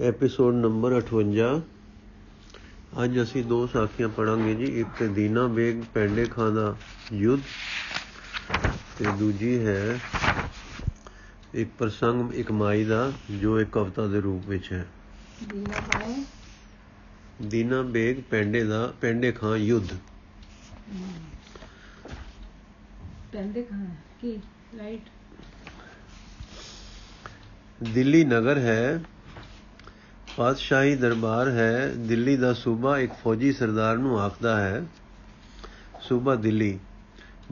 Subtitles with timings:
[0.00, 1.48] Episode number 58
[3.04, 6.76] ਅੱਜ ਅਸੀਂ ਦੋ ਸਾਖੀਆਂ ਪੜਾਂਗੇ ਜੀ। ਇੱਕ ਤੇ ਦੀਨਾ ਬੇਗ ਪੈਂਡੇ ਖਾਂ ਦਾ
[7.12, 7.42] ਯੁੱਧ
[8.98, 10.00] ਤੇ ਦੂਜੀ ਹੈ
[11.54, 14.86] ਇੱਕ ਪ੍ਰਸੰਗ ਇੱਕ ਮਾਈ ਦਾ ਜੋ ਇੱਕ ਕਵਿਤਾ ਦੇ ਰੂਪ ਵਿੱਚ ਹੈ।
[17.42, 19.88] ਦੀਨਾ ਬੇਗ ਪੈਂਡੇ ਦਾ ਪੈਂਡੇ ਖਾਂ ਯੁੱਧ।
[23.32, 23.86] ਪੈਂਦੇ ਖਾਂ
[24.20, 24.38] ਕੀ?
[24.78, 25.02] ਰਾਈਟ
[27.82, 29.02] ਦਿੱਲੀ ਨਗਰ ਹੈ।
[30.36, 34.86] ਪਾਤਸ਼ਾਹੀ ਦਰਬਾਰ ਹੈ, ਦਿੱਲੀ ਦਾ ਸੂਬਾ ਇੱਕ ਫੌਜੀ ਸਰਦਾਰ ਨੂੰ ਆਖਦਾ ਹੈ।
[36.02, 36.78] ਸੂਬਾ ਦਿੱਲੀ।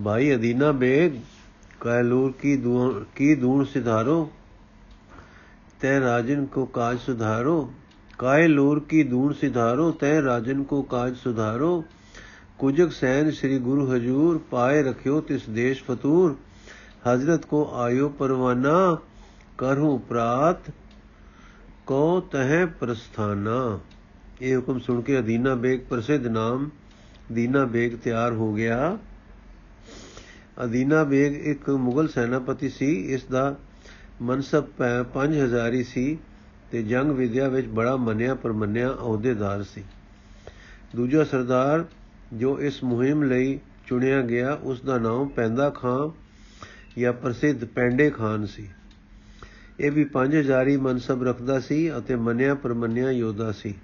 [0.05, 1.13] ਭਾਈ ਅਦੀਨਾ ਬੇਗ,
[1.81, 4.31] ਕੈਲੂਰ ਕੀ ਦੂਰ ਕੀ ਦੂਰ ਸਿਧਾਰੋ?
[5.81, 7.73] ਤੈ ਰਾਜਨ ਕੋ ਕਾਜ ਸੁਧਾਰੋ?
[8.19, 9.91] ਕਾਇਲੂਰ ਕੀ ਦੂਰ ਸਿਧਾਰੋ?
[9.91, 11.85] ਤੈ ਰਾਜਨ ਕੋ ਕਾਜ ਸੁਧਾਰੋ?
[12.59, 16.37] ਕੁਜਕ ਸੈਨ ਸ੍ਰੀ ਗੁਰੂ ਹਜੂਰ ਪਾਏ ਰਖਿਓ ਤਿਸ ਦੇਸ਼ ਫਤੂਰ।
[17.15, 18.99] ਹਜ਼ਰਤ ਕੋ ਆਇਓ ਪਰਵਾਨਾ,
[19.59, 20.73] ਕਰਹੁ ਪ੍ਰਾਤ।
[21.91, 23.81] ਕੋ ਤਹਿ ਪ੍ਰਸਥਾਨਾ।
[24.43, 26.71] ਇਹ ਹੁਕਮ ਸੁਣ ਕੇ ਅਦੀਨਾ ਬੇਗ ਪ੍ਰਸਿੱਧ ਨਾਮ
[27.33, 28.99] ਦੀਨਾ ਬੇਗ ਤਿਆਰ ਹੋ ਗਿਆ।
[30.65, 33.57] ਅਦੀਨਾ ਬੇਗ ਇੱਕ ਮੁਗਲ ਸੈਨਾਪਤੀ ਸੀ, ਇਸ ਦਾ
[34.23, 34.65] ਮਨਸਬ
[35.15, 36.19] 5000 ਸੀ
[36.71, 39.85] ਤੇ ਜੰਗ ਵਿਦਿਆ ਵਿੱਚ ਬੜਾ ਮੰਨਿਆ ਪਰਮੰਨਿਆ ਅਹੁਦੇਦਾਰ ਸੀ।
[40.97, 41.85] ਦੂਜਾ ਸਰਦਾਰ
[42.33, 46.11] ਜੋ ਇਸ ਮੁਹਿੰਮ ਲਈ ਚੁਣਿਆ ਗਿਆ, ਉਸ ਦਾ ਨਾਮ ਪੈਂਦਾ ਖਾਨ
[46.99, 48.69] ਜਾਂ ਪ੍ਰਸਿੱਧ ਪੈਂਡੇ ਖਾਨ ਸੀ।
[49.81, 53.75] ਇਹ ਵੀ 5000 ਮਨਸਬ ਰੱਖਦਾ ਸੀ ਅਤੇ ਮੰਨਿਆ ਪਰਮੰਨਿਆ ਯੋਧਾ ਸੀ।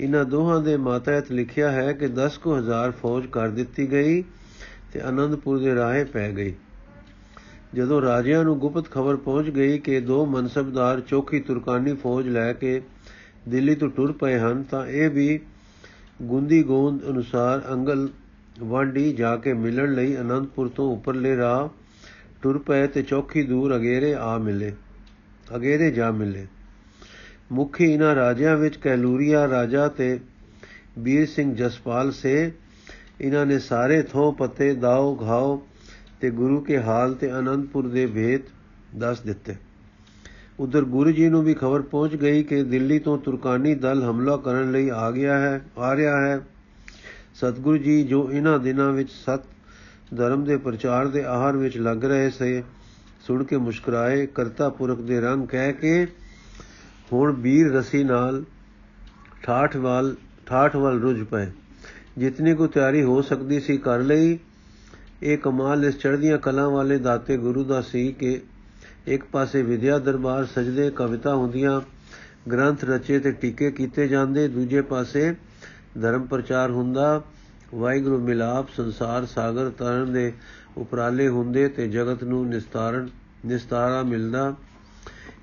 [0.00, 4.22] ਇਹਨਾਂ ਦੋਹਾਂ ਦੇ ਮਾਤਹਿਤ ਲਿਖਿਆ ਹੈ ਕਿ 10000 ਫੌਜ ਕਰ ਦਿੱਤੀ ਗਈ
[4.92, 6.54] ਤੇ ਅਨੰਦਪੁਰ ਦੇ ਰਾਹੇ ਪੈ ਗਈ।
[7.74, 12.82] ਜਦੋਂ ਰਾਜਿਆਂ ਨੂੰ ਗੁਪਤ ਖਬਰ ਪਹੁੰਚ ਗਈ ਕਿ ਦੋ ਮਨਸਬਦਾਰ ਚੌਕੀ ਤੁਰਕਾਨੀ ਫੌਜ ਲੈ ਕੇ
[13.48, 15.40] ਦਿੱਲੀ ਤੋਂ ਟੁਰ ਪਏ ਹਨ, ਤਾਂ ਇਹ ਵੀ
[16.22, 18.08] ਗੁੰਦੀ ਗੋਂਦ ਅਨੁਸਾਰ ਅੰਗਲ
[18.60, 21.68] ਵਾਂਡੀ ਜਾ ਕੇ ਮਿਲਣ ਲਈ ਅਨੰਦਪੁਰ ਤੋਂ ਉੱਪਰਲੇ ਰਾਹ
[22.42, 24.72] ਟੁਰ ਪਏ ਤੇ ਚੌਕੀ ਦੂਰ ਅਗੇਰੇ ਆ ਮਿਲੇ।
[25.56, 26.46] ਅਗੇਰੇ ਜਾ ਮਿਲੇ।
[27.52, 30.20] ਮੁਖੀ ਇਹਨਾਂ ਰਾਜਿਆਂ ਵਿੱਚ ਕੈਲੂਰੀਆ ਰਾਜਾ ਤੇ
[30.98, 32.52] ਵੀਰ ਸਿੰਘ ਜਸਪਾਲ ਸੇ।
[33.20, 35.60] ਇਹਨਾਂ ਨੇ ਸਾਰੇ ਥੋ ਪਤੇ ਦਾਉ ਘਾਉ
[36.20, 38.40] ਤੇ ਗੁਰੂ ਕੇ ਹਾਲ ਤੇ ਅਨੰਦਪੁਰ ਦੇ ਭੇਦ
[38.96, 39.54] ਦੱਸ ਦਿੱਤੇ।
[40.60, 44.72] ਉਧਰ ਗੁਰੂ ਜੀ ਨੂੰ ਵੀ ਖਬਰ ਪਹੁੰਚ ਗਈ ਕਿ ਦਿੱਲੀ ਤੋਂ ਤੁਰਕਾਨੀ ਦਲ ਹਮਲਾ ਕਰਨ
[44.72, 46.40] ਲਈ ਆ ਗਿਆ ਹੈ, ਆ ਰਿਹਾ ਹੈ।
[47.34, 49.40] ਸਤਿਗੁਰੂ ਜੀ ਜੋ ਇਹਨਾਂ ਦਿਨਾਂ ਵਿੱਚ ਸਤ
[50.16, 52.62] ਧਰਮ ਦੇ ਪ੍ਰਚਾਰ ਦੇ ਆਹਾਰ ਵਿੱਚ ਲੱਗ ਰਹੇ ਸੇ
[53.26, 56.06] ਸੁਣ ਕੇ ਮੁਸਕਰਾਏ, ਕਰਤਾ ਪੁਰਖ ਦੇ ਰੰਗ ਕਹਿ ਕੇ,
[57.12, 58.44] ਹੁਣ ਵੀਰ ਰਸੀ ਨਾਲ
[59.42, 60.14] ਠਾਠ ਵਾਲ
[60.46, 61.46] ਠਾਠ ਵਾਲ ਰੁਝ ਪਏ।
[62.18, 64.38] ਜਿਤਨੀ ਕੋ ਤਿਆਰੀ ਹੋ ਸਕਦੀ ਸੀ ਕਰ ਲਈ।
[65.22, 68.40] ਇਹ ਕਮਾਲ ਇਸ ਚੜ੍ਹਦੀਆਂ ਕਲਾਂ ਵਾਲੇ ਦਾਤੇ ਗੁਰੂ ਦਾ ਸੀ ਕਿ
[69.06, 71.80] ਇੱਕ ਪਾਸੇ ਵਿਦਿਆ ਦਰਬਾਰ ਸਜਦੇ ਕਵਿਤਾ ਹੁੰਦੀਆਂ,
[72.50, 75.34] ਗ੍ਰੰਥ ਰਚੇ ਤੇ ਟੀਕੇ ਕੀਤੇ ਜਾਂਦੇ, ਦੂਜੇ ਪਾਸੇ
[76.02, 77.22] ਧਰਮ ਪ੍ਰਚਾਰ ਹੁੰਦਾ।
[77.74, 80.32] ਵਾਹਿਗੁਰੂ ਮਿਲਾਪ ਸੰਸਾਰ ਸਾਗਰ ਤਰਨ ਦੇ
[80.76, 83.08] ਉਪਰਾਲੇ ਹੁੰਦੇ ਤੇ ਜਗਤ ਨੂੰ ਨਿਸਤਾਰਨ,
[83.46, 84.54] ਨਿਸਤਾਰਾ ਮਿਲਦਾ।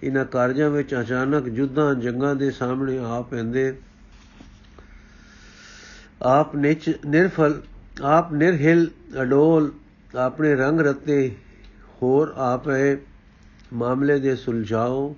[0.03, 3.75] ਇਹਨਾਂ ਕਾਰਜਾਂ ਵਿੱਚ ਅਚਾਨਕ ਜੁੱਧਾਂ ਜੰਗਾਂ ਦੇ ਸਾਹਮਣੇ ਆ ਪੈਂਦੇ।
[6.21, 7.61] ਆਪ ਨਿਚ, ਨਿਰਫਲ,
[8.01, 8.89] ਆਪ ਨਿਰਹਿਲ,
[9.21, 9.71] ਅਡੋਲ,
[10.15, 11.35] ਆਪਣੇ ਰੰਗ ਰਤੇ
[12.01, 12.97] ਹੋਰ ਆਪੇ
[13.73, 15.15] ਮਾਮਲੇ ਦੇ ਸੁਲਝਾਓ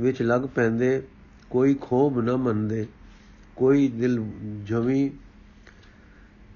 [0.00, 1.02] ਵਿੱਚ ਲੱਗ ਪੈਂਦੇ।
[1.50, 2.86] ਕੋਈ ਖੋਬ ਨਾ ਮੰਨਦੇ,
[3.56, 4.24] ਕੋਈ ਦਿਲ
[4.64, 5.10] ਜਮੀ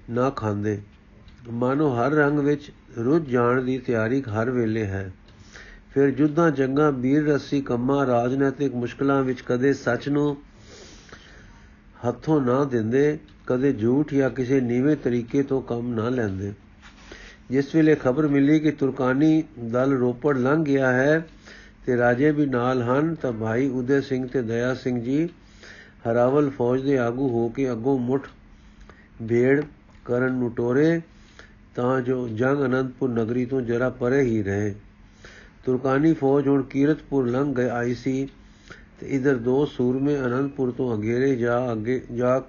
[0.09, 0.81] ਨਾ ਖਾਂਦੇ।
[1.51, 2.71] ਮਾਨੋ ਹਰ ਰੰਗ ਵਿੱਚ
[3.03, 5.11] ਰੁੱਝ ਜਾਣ ਦੀ ਤਿਆਰੀ ਹਰ ਵੇਲੇ ਹੈ।
[5.93, 10.37] ਫਿਰ ਜੁੱਧਾਂ, ਜੰਗਾਂ ਵੀਰ ਰਸੀ, ਕੰਮਾਂ, ਰਾਜਨੀਤਿਕ ਮੁਸ਼ਕਲਾਂ ਵਿੱਚ ਕਦੇ ਸੱਚ ਨੂੰ
[12.07, 16.53] ਹੱਥੋਂ ਨਾ ਦਿੰਦੇ, ਕਦੇ ਝੂਠ ਜਾਂ ਕਿਸੇ ਨੀਵੇਂ ਤਰੀਕੇ ਤੋਂ ਕੰਮ ਨਾ ਲੈਂਦੇ।
[17.51, 21.27] ਜਿਸ ਵੇਲੇ ਖਬਰ ਮਿਲੀ ਕਿ ਤੁਰਕਾਨੀ ਦਲ ਰੋਪੜ ਲੰਘ ਗਿਆ ਹੈ
[21.85, 25.29] ਤੇ ਰਾਜੇ ਵੀ ਨਾਲ ਹਨ, ਤਾਂ ਭਾਈ ਉਦੇ ਸਿੰਘ ਤੇ ਦਇਆ ਸਿੰਘ ਜੀ
[26.09, 28.27] ਹਰਾਵਲ ਫੌਜ ਦੇ ਆਗੂ ਹੋ ਕੇ ਅੱਗੋਂ ਮੁੱਠ
[29.29, 29.63] ਭੇੜ
[30.05, 31.01] ਕਰਨ ਨੂੰ ਟੋਰੇ
[31.77, 34.73] ਤਾਂ ਜੋ ਜੰਗ ਅਨੰਦਪੁਰ ਨਗਰੀ ਤੋਂ ਜਰਾ ਪਰੇ ਹੀ ਰਹੇ।
[35.65, 38.27] ਤੁਰਕਾਨੀ ਫੌਜ ਹੁਣ ਕੀਰਤਪੁਰ ਲੰਘ ਗਈ ਆਈ ਸੀ
[38.99, 42.41] ਤੇ ਇਧਰ ਦੋ ਸੂਰਮੇ ਅਨੰਦਪੁਰ ਤੋਂ ਅਗੇਰੇ ਜਾ ਅੱਗੇ ਜਾ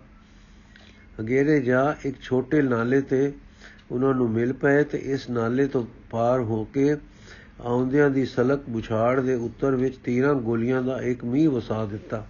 [1.21, 3.33] ਅਗੇਰੇ ਜਾ ਇੱਕ ਛੋਟੇ ਨਾਲੇ ਤੇ
[3.91, 6.97] ਉਹਨਾਂ ਨੂੰ ਮਿਲ ਪਏ ਤੇ ਇਸ ਨਾਲੇ ਤੋਂ ਪਾਰ ਹੋ ਕੇ
[7.61, 12.27] ਆਉਂਦਿਆਂ ਦੀ ਸਲਕ ਬੁਛਾੜ ਦੇ ਉੱਤਰ ਵਿੱਚ ਤੀਰਾਂ ਗੋਲੀਆਂ ਦਾ ਇੱਕ ਮੀਂਹ ਵਸਾ ਦਿੱਤਾ।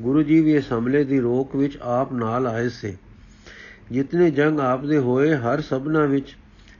[0.00, 2.96] ਗੁਰੂ ਜੀ ਵੀ ਇਸ ਹਮਲੇ ਦੀ ਰੋਕ ਵਿੱਚ ਆਪ ਨਾਲ ਆਏ ਸੇ।
[3.92, 6.36] ਜਿਤਨੇ ਜੰਗ ਆਪ ਦੇ ਹੋਏ, ਹਰ ਸਭਨਾ ਵਿੱਚ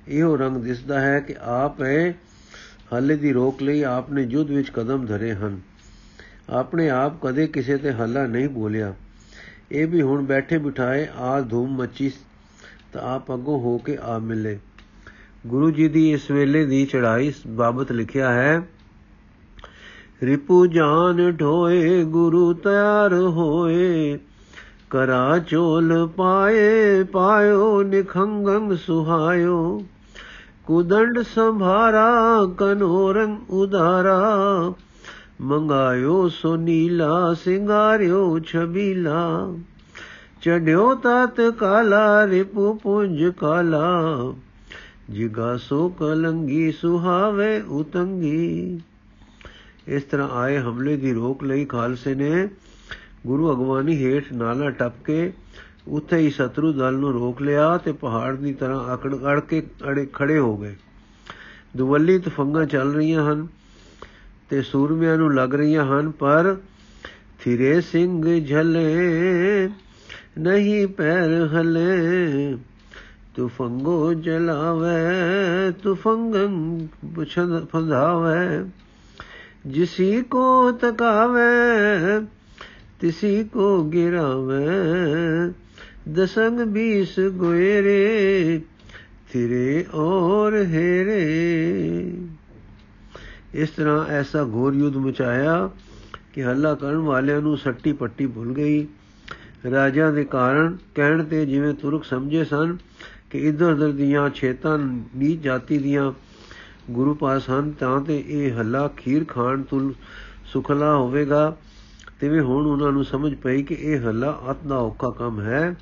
[0.09, 2.15] ਇਹੋ ਰੰਗ ਦਿਸਦਾ ਹੈ ਕਿ ਆਪ ਹੈ
[2.93, 5.61] ਹੱਲੇ ਦੀ ਰੋਕ ਲਈ ਆਪ ਨੇ ਯੁੱਧ ਵਿੱਚ ਕਦਮ ਧਰੇ ਹਨ।
[6.51, 8.95] ਆਪਣੇ ਆਪ ਕਦੇ ਕਿਸੇ ਤੇ ਹੱਲਾ ਨਹੀਂ ਬੋਲਿਆ।
[9.73, 12.11] ਇਹ ਵੀ ਹੁਣ ਬੈਠੇ ਬਿਠਾਏ ਆ ਧੂਮ ਮੱਚੀ
[12.93, 14.59] ਤਾਂ ਆਪ ਅੱਗੋਂ ਹੋ ਕੇ ਆ ਮਿਲੇ।
[15.47, 18.61] ਗੁਰੂ ਜੀ ਦੀ ਇਸ ਵੇਲੇ ਦੀ ਚੜਾਈ ਬਾਬਤ ਲਿਖਿਆ ਹੈ,
[20.23, 24.19] ਰਿਪੂ ਜਾਨ ਢੋਏ, ਗੁਰੂ ਤਿਆਰ ਹੋਏ
[24.91, 29.83] ਕਰਾ ਚੋਲ ਪਾਏ, ਪਾਇਓ ਨਿਖੰਗੰ ਸੁਹਾਇਓ।
[30.67, 32.11] ਕੁਦੰਡ ਸੰਭਾਰਾ,
[32.59, 34.23] ਕਨੋਰੰ ਉਦਾਰਾ
[35.41, 39.55] ਮੰਗਾਇਓ ਸੋ ਨੀਲਾ, ਸਿੰਗਾਰਿਓ ਛਬੀਲਾ।
[40.43, 44.03] ਚੜਿਓ ਤਤ ਕਾਲਾ, ਰਿਪੂ ਪੁੰਜ ਕਾਲਾ।
[45.11, 48.81] ਜਿਗਾ ਸੋ ਕਲੰਗੀ ਸੁਹਾਵੇ ਉਤੰਗੀ।
[49.89, 52.49] ਇਸ ਤਰ੍ਹਾਂ ਆਏ ਹਮਲੇ ਦੀ ਰੋਕ ਲਈ ਖਾਲਸੇ ਨੇ
[53.27, 55.33] ਗੁਰੂ ਅਗਵਾਨੀ ਹੇਠ ਨਾਲਾ ਟੱਪ ਕੇ
[55.89, 60.07] ਉੱਥੇ ਹੀ ਸ਼ਤਰੂ ਦਲ ਨੂੰ ਰੋਕ ਲਿਆ ਤੇ ਪਹਾੜ ਦੀ ਤਰ੍ਹਾਂ ਅਕੜ ਅੜ ਕੇ ਅੜੇ
[60.13, 60.77] ਖੜੇ ਹੋ ਗਏ।
[61.77, 63.47] ਦੁਵੱਲੀ ਤਫੰਗਾ ਚੱਲ ਰਹੀਆਂ ਹਨ
[64.51, 66.57] ਤੇ ਸੂਰਮਿਆਂ ਨੂੰ ਲੱਗ ਰਹੀਆਂ ਹਨ, ਪਰ
[67.41, 69.71] ਥਿਰੇ ਸਿੰਘ ਝਲੇ,
[70.39, 72.57] ਨਹੀਂ ਪੈਰ ਹਲੇ।
[73.35, 78.71] ਤੁਫੰਗੋ ਜਲਾਵੇ, ਤੁਫੰਗੰ ਪੁਛਨ ਫੰਧਾਵੇ,
[79.67, 82.27] ਜਿਸੀ ਕੋ ਤਕਾਵੇ
[83.01, 84.67] ਤਿਸੀ ਕੋ ਗਿਰਾਵੇ,
[86.09, 88.61] ਦਸੰਗ ਬੀਸ ਗੋਇਰੇ
[89.33, 91.21] ਥਿਰੇ ਔਰ ਹੇਰੇ।
[93.55, 95.71] ਇਸ ਤਰ੍ਹਾਂ ਐਸਾ ਘੋਰ ਯੁੱਧ ਮਚਾਇਆ
[96.33, 98.87] ਕਿ ਹੱਲਾ ਕਰਨ ਵਾਲਿਆਂ ਨੂੰ ਸੱਟੀ ਪੱਟੀ ਭੁੱਲ ਗਈ।
[99.71, 102.77] ਰਾਜਾ ਦੇ ਕਾਰਨ ਕਹਿਣ ਤੇ ਜਿਵੇਂ ਤੁਰਕ ਸਮਝੇ ਸਨ
[103.31, 106.13] ਕਿ ਇਧਰ ਉਧਰ ਦੀਆਂ ਛੇਤਾਂ, ਨੀਚ ਜਾਤੀ ਦੀਆਂ
[106.91, 109.93] ਗੁਰੂ ਪਾਸ ਹਨ ਤਾਂ ਤੇ ਇਹ ਹੱਲਾ ਖੀਰ ਖਾਣ ਤੁਲ
[110.53, 111.57] ਸੁਖਲਾ ਹੋਵੇਗਾ।
[112.21, 115.77] ਤਿਵੇਂ ਹੁਣ ਉਹਨਾਂ ਨੂੰ ਸਮਝ ਪਈ ਕਿ ਇਹ ਹੱਲਾ ਅਤ ਦਾ ਔਖਾ ਕੰਮ ਹੈ।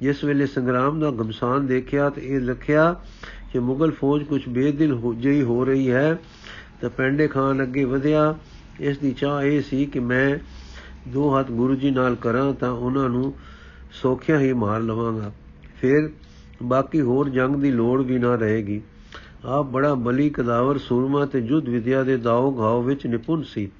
[0.00, 3.00] ਜਿਸ ਵੇਲੇ ਸੰਗਰਾਮ ਦਾ ਗਮਸਾਨ ਦੇਖਿਆ ਤੇ ਇਹ ਲਖਿਆ
[3.52, 6.18] ਕਿ ਮੁਗਲ ਫੌਜ ਕੁਝ ਬੇਦਿਲ ਹੋ ਜਈ ਹੋ ਰਹੀ ਹੈ
[6.80, 8.38] ਤਾਂ ਪੈਂਡੇ ਖਾਨ ਅੱਗੇ ਵਧਿਆ।
[8.80, 10.38] ਇਸ ਦੀ ਚਾਹ ਇਹ ਸੀ ਕਿ ਮੈਂ
[11.08, 13.34] ਦੋ ਹੱਥ ਗੁਰੂ ਜੀ ਨਾਲ ਕਰਾਂ ਤਾਂ ਉਹਨਾਂ ਨੂੰ
[13.92, 15.32] ਸੋਖਿਆ ਹੀ ਮਾਰ ਲਵਾਂਗਾ।
[15.80, 16.10] ਫਿਰ
[16.62, 18.82] ਬਾਕੀ ਹੋਰ ਜੰਗ ਦੀ ਲੋੜ ਵੀ ਨਾ ਰਹੇਗੀ।
[19.44, 23.70] ਆਪ ਬੜਾ ਬਲੀ ਕਦਾਵਰ ਸੂਰਮਾ ਤੇ ਜੁੱਧ ਵਿਦਿਆ ਦੇ ਦਾਉ ਘਾਉ ਵਿੱਚ ਨਿਪੁੰਨ ਸੀ।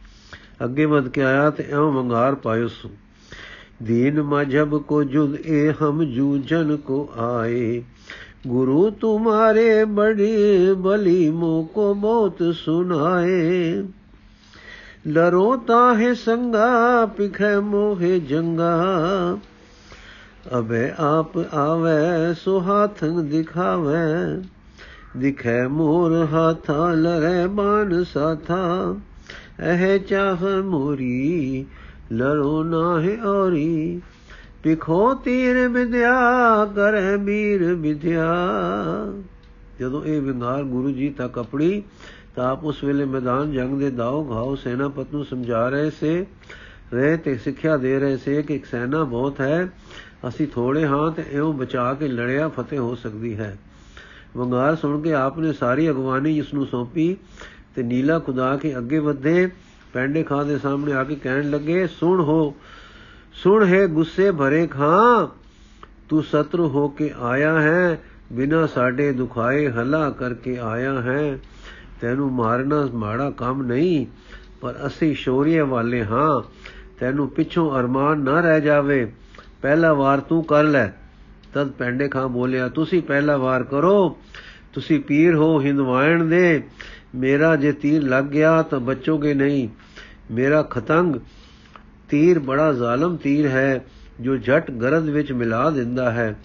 [0.65, 2.89] ਅੱਗੇ ਵਧ ਕੇ ਆਇਆ ਤੇ ਐਉਂ ਵੰਗਾਰ ਪਾਇਓ ਸੁ।
[3.83, 7.85] ਦੀਨ ਮਜਬ ਕੋ ਜੁਦ ਏ ਹਮ ਜੂਝਨ ਕੋ ਆਏ।
[8.47, 13.85] ਗੁਰੂ ਤੁਮਾਰੇ ਬੜੀ ਬਲੀ ਮੋ ਕੋ ਬਹੁਤ ਸੁਨਾਏ
[15.07, 18.83] ਲਰੋ ਤਾਹੇ ਸੰਗਾ ਪਿਖੇ ਮੋਹੇ ਜੰਗਾ।
[20.59, 24.43] ਅਬੇ ਆਪ ਆਵੇ, ਸੋ ਹਾਥੰ ਦਿਖਾਵੇ।
[25.17, 28.97] ਦਿਖੇ ਮੋਰ ਹਾਥਾ, ਲਰੇ ਬਾਣ ਸਾਥਾ।
[29.61, 31.67] ਇਹ ਚਾਹ ਮੋਰੀ,
[32.13, 34.01] ਲਲੋ ਨਾਹਿ ਔਰੀ।
[34.63, 36.13] ਪਿਖੋ ਤੀਰ ਵਿਦਿਆ
[36.65, 38.35] ਕਰਹਿ ਵੀਰ ਵਿਦਿਆ
[39.81, 41.83] ਜਦੋਂ ਇਹ ਵਿੰਗਾਰ ਗੁਰੂ ਜੀ ਤੱਕ ਆਪਣੀ
[42.37, 46.27] ਤਾਂ ਆਪ ਉਸ ਵੇਲੇ ਮੈਦਾਨ ਜੰਗ ਦੇ ਦਾਉ ਘਾਉ ਸੈਨਾਪਤ ਨੂੰ ਸਮਝਾ ਰਹੇ ਸੇ।
[46.95, 49.69] ਰਹੇ ਤੇ ਸਿੱਖਿਆ ਦੇ ਰਹੇ ਸੇ ਕਿ ਸੈਨਾ ਬਹੁਤ ਹੈ।
[50.29, 53.59] ਅਸੀਂ ਥੋੜੇ ਹਾਂ ਤੇ ਇਹੋ ਬਚਾ ਕੇ ਲੜਿਆ ਫਤਿਹ ਹੋ ਸਕਦੀ ਹੈ।
[54.37, 57.17] ਵੰਗਾਰ ਸੁਣ ਕੇ ਆਪ ਨੇ ਸਾਰੀ ਅਗਵਾਨੀ ਇਸ ਨੂੰ ਸੌਂਪੀ।
[57.75, 59.49] ਤੇ ਨੀਲਾ ਖੁਦਾ ਕੇ ਅੱਗੇ ਵਧੇ,
[59.93, 62.55] ਪੈਂਡੇ ਖਾਂ ਦੇ ਸਾਹਮਣੇ ਆ ਕੇ ਕਹਿਣ ਲੱਗੇ, ਸੁਣ ਹੋ,
[63.35, 65.27] ਸੁਣ ਹੈ ਗੁੱਸੇ ਭਰੇ ਖਾਂ,
[66.09, 68.03] ਤੂੰ ਸਤਰੂ ਹੋ ਕੇ ਆਇਆ ਹੈ,
[68.33, 71.39] ਬਿਨਾ ਸਾਡੇ ਦੁਖਾਏ ਹਲਾ ਕਰਕੇ ਆਇਆ ਹੈ।
[72.01, 74.07] ਤੈਨੂੰ ਮਾਰਨਾ ਮਾੜਾ ਕੰਮ ਨਹੀਂ,
[74.61, 76.43] ਪਰ ਅਸੀਂ ਸ਼ੌਰੀਏ ਵਾਲੇ ਹਾਂ।
[77.01, 79.13] ਤੈਨੂੰ ਪਿੱਛੋਂ ਅਰਮਾਨ ਨਾ ਰਹਿ ਜਾਵੇ,
[79.63, 80.89] ਪਹਿਲਾ ਵਾਰ ਤੂੰ ਕਰ ਲੈ।
[81.55, 84.19] ਤਦ ਪੈਂਡੇ ਖਾਂ ਬੋਲਿਆ, ਤੁਸੀਂ ਪਹਿਲਾ ਵਾਰ ਕਰੋ,
[84.73, 86.63] ਤੁਸੀਂ ਪੀਰ ਹੋ, ਹਿੰਦਵਾਇਣ ਦੇ।
[87.15, 89.69] ਮੇਰਾ ਜੇ ਤੀਰ ਲੱਗ ਗਿਆ ਤਾਂ ਬਚੋਗੇ ਨਹੀਂ।
[90.31, 91.17] ਮੇਰਾ ਖਤੰਗ
[92.09, 93.85] ਤੀਰ ਬੜਾ ਜ਼ਾਲਮ ਤੀਰ ਹੈ,
[94.21, 96.37] ਜੋ ਝਟ ਗਰਦ ਵਿੱਚ ਮਿਲਾ ਦਿੰਦਾ ਹੈ।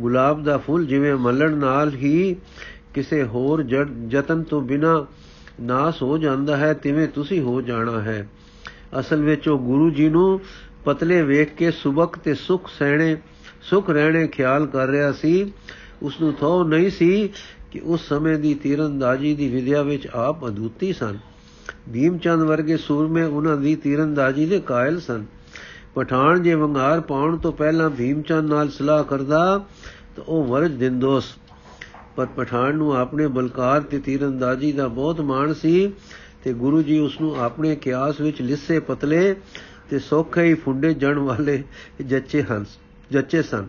[0.00, 2.36] ਗੁਲਾਬ ਦਾ ਫੁੱਲ ਜਿਵੇਂ ਮੱਲਣ ਨਾਲ ਹੀ
[2.94, 3.64] ਕਿਸੇ ਹੋਰ
[4.10, 5.06] ਯਤਨ ਤੋਂ ਬਿਨਾ
[5.60, 8.28] ਨਾਸ ਹੋ ਜਾਂਦਾ ਹੈ, ਤਿਵੇਂ ਤੁਸੀਂ ਹੋ ਜਾਣਾ ਹੈ।
[9.00, 10.40] ਅਸਲ ਵਿੱਚ ਉਹ ਗੁਰੂ ਜੀ ਨੂੰ
[10.84, 13.16] ਪਤਲੇ ਵੇਖ ਕੇ ਸੁਬਕ ਤੇ ਸੁਖ ਸਹਿਣੇ
[13.62, 15.52] ਸੁਖ ਰਹਿਣੇ ਖਿਆਲ ਕਰ ਰਿਹਾ ਸੀ।
[16.02, 17.30] ਉਸ ਨੂੰ ਥੋ ਨਹੀਂ ਸੀ
[17.76, 21.18] ਕਿ ਉਸ ਸਮੇਂ ਦੀ ਤੀਰੰਦਾਜ਼ੀ ਦੀ ਵਿਦਿਆ ਵਿੱਚ ਆਪ ਅਦੁੱਤੀ ਸਨ।
[21.92, 25.24] ਭੀਮਚੰਦ ਵਰਗੇ ਸੂਰਮੇ ਉਹਨਾਂ ਦੀ ਤੀਰੰਦਾਜ਼ੀ ਦੇ ਕਾਇਲ ਸਨ।
[25.94, 29.64] ਪਠਾਨ ਜੇ ਵੰਗਾਰ ਪਾਉਣ ਤੋਂ ਪਹਿਲਾਂ ਭੀਮਚੰਦ ਨਾਲ ਸਲਾਹ ਕਰਦਾ,
[30.16, 31.36] ਤਾਂ ਉਹ ਵਰਜ ਦਿੰਦੋਸ।
[32.16, 35.92] ਪਰ ਪਠਾਨ ਨੂੰ ਆਪਣੇ ਬਲਕਾਰ ਤੇ ਤੀਰੰਦਾਜ਼ੀ ਦਾ ਬਹੁਤ ਮਾਣ ਸੀ
[36.44, 39.34] ਤੇ ਗੁਰੂ ਜੀ ਉਸ ਨੂੰ ਆਪਣੇ ਕਿਆਸ ਵਿੱਚ ਲਿੱਸੇ ਪਤਲੇ
[39.90, 41.62] ਤੇ ਸੌਖੇ ਹੀ ਫੁੰਡੇ ਜਣ ਵਾਲੇ
[42.04, 42.64] ਜੱਚੇ ਹਨ,
[43.10, 43.66] ਜੱਚੇ ਸਨ।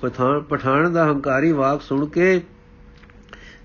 [0.00, 2.40] ਪਠਾਨ ਪਠਾਨ ਦਾ ਹੰਕਾਰੀ ਵਾਕ ਸੁਣ ਕੇ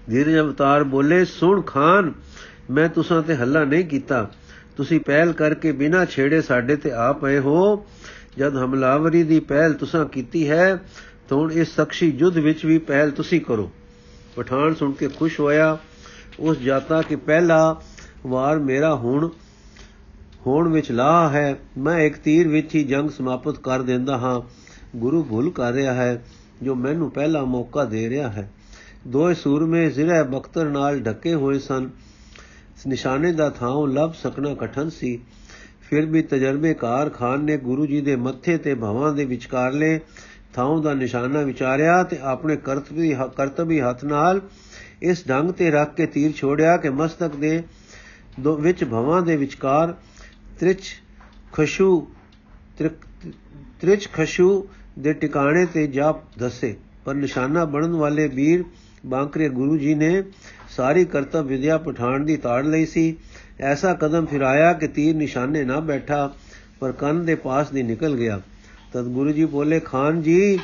[0.09, 2.13] ਧੀਰਜ ਅਵਤਾਰ ਬੋਲੇ, ਸੁਣ ਖਾਨ,
[2.71, 4.31] ਮੈਂ ਤੁਸਾਂ ਤੇ ਹੱਲਾ ਨਹੀਂ ਕੀਤਾ।
[4.77, 7.85] ਤੁਸੀਂ ਪਹਿਲ ਕਰਕੇ ਬਿਨਾ ਛੇੜੇ ਸਾਡੇ ਤੇ ਆ ਪਏ ਹੋ।
[8.37, 10.77] ਜਦ ਹਮਲਾਵਰੀ ਦੀ ਪਹਿਲ ਤੁਸਾਂ ਕੀਤੀ ਹੈ,
[11.29, 13.71] ਤਾਂ ਹੁਣ ਇਸ ਸਖਸ਼ੀ ਯੁੱਧ ਵਿੱਚ ਵੀ ਪਹਿਲ ਤੁਸੀਂ ਕਰੋ।
[14.35, 15.77] ਪਠਾਨ ਸੁਣ ਕੇ ਖੁਸ਼ ਹੋਇਆ।
[16.39, 17.81] ਉਸ ਜਾਤਾ ਕਿ ਪਹਿਲਾ
[18.27, 19.29] ਵਾਰ ਮੇਰਾ ਹੁਣ,
[20.47, 24.41] ਹੋਣ ਵਿੱਚ ਲਾ ਹੈ। ਮੈਂ ਇੱਕ ਤੀਰ ਵਿੱਚ ਹੀ ਜੰਗ ਸਮਾਪਤ ਕਰ ਦਿੰਦਾ ਹਾਂ।
[24.95, 26.25] ਗੁਰੂ ਭੁੱਲ ਕਰ ਰਿਹਾ ਹੈ,
[26.63, 28.51] ਜੋ ਮੈਨੂੰ ਪਹਿਲਾ ਮੌਕਾ ਦੇ ਰਿਹਾ ਹੈ।
[29.07, 31.89] ਦੋਏ ਸੂਰਮੇ ਜ਼ਿਲ੍ਹਾ ਬਖਤਰ ਨਾਲ ਢੱਕੇ ਹੋਏ ਸਨ।
[32.87, 35.19] ਨਿਸ਼ਾਨੇ ਦਾ ਥਾਂ ਲੱਭ ਸਕਣਾ ਕਠਨ ਸੀ।
[35.89, 39.99] ਫਿਰ ਵੀ ਤਜਰਬੇਕਾਰ ਖਾਨ ਨੇ ਗੁਰੂ ਜੀ ਦੇ ਮੱਥੇ ਤੇ ਭਵਾਂ ਦੇ ਵਿਚਕਾਰਲੇ
[40.53, 44.41] ਥਾਂ ਦਾ ਨਿਸ਼ਾਨਾ ਵਿਚਾਰਿਆ ਤੇ ਆਪਣੇ ਕਰਤਵੀ ਕਰਤਵੀ ਹੱਥ ਨਾਲ
[45.01, 47.63] ਇਸ ਢੰਗ ਤੇ ਰੱਖ ਕੇ ਤੀਰ ਛੋੜਿਆ ਕਿ ਮਸਤਕ ਦੇ
[48.39, 49.93] ਦੋ, ਵਿੱਚ ਭਵਾਂ ਦੇ ਵਿਚਕਾਰ
[50.59, 50.83] ਤ੍ਰਿਚ
[51.53, 52.07] ਖਸ਼ੂ
[53.79, 54.67] ਤ੍ਰਿਚ ਖਸ਼ੂ
[54.99, 58.63] ਦੇ ਟਿਕਾਣੇ ਤੇ ਜਾ ਦਸੇ। ਪਰ ਨਿਸ਼ਾਨਾ ਬਣਨ ਵਾਲੇ ਵੀਰ
[59.05, 60.23] ਬਾਂਕਰੇ ਗੁਰੂ ਜੀ ਨੇ
[60.69, 63.17] ਸਾਰੀ ਕਰਤਵ ਵਿਦਿਆ ਪਠਾਨ ਦੀ ਤਾੜ ਲਈ ਸੀ।
[63.59, 66.33] ਐਸਾ ਕਦਮ ਫਿਰਾਇਆ ਕਿ ਤੀਰ ਨਿਸ਼ਾਨੇ ਨਾ ਬੈਠਾ,
[66.79, 68.41] ਪਰ ਕੰਨ ਦੇ ਪਾਸ ਦੀ ਨਿਕਲ ਗਿਆ।
[68.93, 70.59] ਤਦ ਗੁਰੂ ਜੀ ਬੋਲੇ, ਖਾਨ ਜੀ,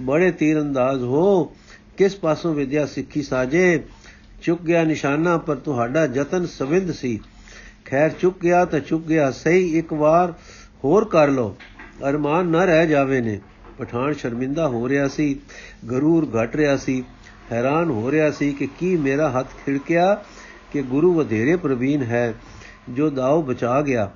[0.00, 1.44] ਬੜੇ ਤੀਰ ਅੰਦਾਜ਼ ਹੋ।
[1.96, 3.82] ਕਿਸ ਪਾਸੋਂ ਵਿਦਿਆ ਸਿੱਖੀ ਸਾਜੇ?
[4.42, 7.20] ਚੁੱਕ ਗਿਆ ਨਿਸ਼ਾਨਾ, ਪਰ ਤੁਹਾਡਾ ਯਤਨ ਸਵਿੰਦ ਸੀ।
[7.84, 10.34] ਖੈਰ ਚੁੱਕ ਗਿਆ ਤਾਂ ਚੁੱਕ ਗਿਆ, ਸਹੀ ਇੱਕ ਵਾਰ
[10.84, 11.56] ਹੋਰ ਕਰ ਲੋ
[12.08, 13.40] ਅਰਮਾਨ ਨਾ ਰਹਿ ਜਾਵੇ ਨੇ।
[13.78, 15.40] ਪਠਾਨ ਸ਼ਰਮਿੰਦਾ ਹੋ ਰਿਹਾ ਸੀ,
[15.90, 17.04] ਗਰੂਰ ਘਟ ਰਿਹਾ ਸੀ।
[17.52, 20.14] ਹੈਰਾਨ ਹੋ ਰਿਹਾ ਸੀ ਕਿ ਕੀ ਮੇਰਾ ਹੱਥ ਖਿੜਕਿਆ
[20.72, 22.34] ਕਿ ਗੁਰੂ ਵਧੇਰੇ ਪ੍ਰਵੀਨ ਹੈ,
[22.90, 24.10] ਜੋ ਦਾਉ ਬਚਾ ਗਿਆ।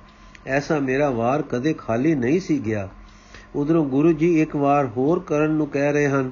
[0.45, 2.87] ਐਸਾ ਮੇਰਾ ਵਾਰ ਕਦੇ ਖਾਲੀ ਨਹੀਂ ਸੀ ਗਿਆ।
[3.55, 6.31] ਉਧਰੋਂ ਗੁਰੂ ਜੀ ਇੱਕ ਵਾਰ ਹੋਰ ਕਰਨ ਨੂੰ ਕਹਿ ਰਹੇ ਹਨ,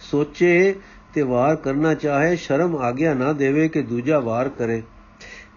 [0.00, 0.74] ਸੋਚੇ
[1.14, 4.82] ਤੇ ਵਾਰ ਕਰਨਾ ਚਾਹੇ, ਸ਼ਰਮ ਆਗਿਆ ਨਾ ਦੇਵੇ ਕਿ ਦੂਜਾ ਵਾਰ ਕਰੇ।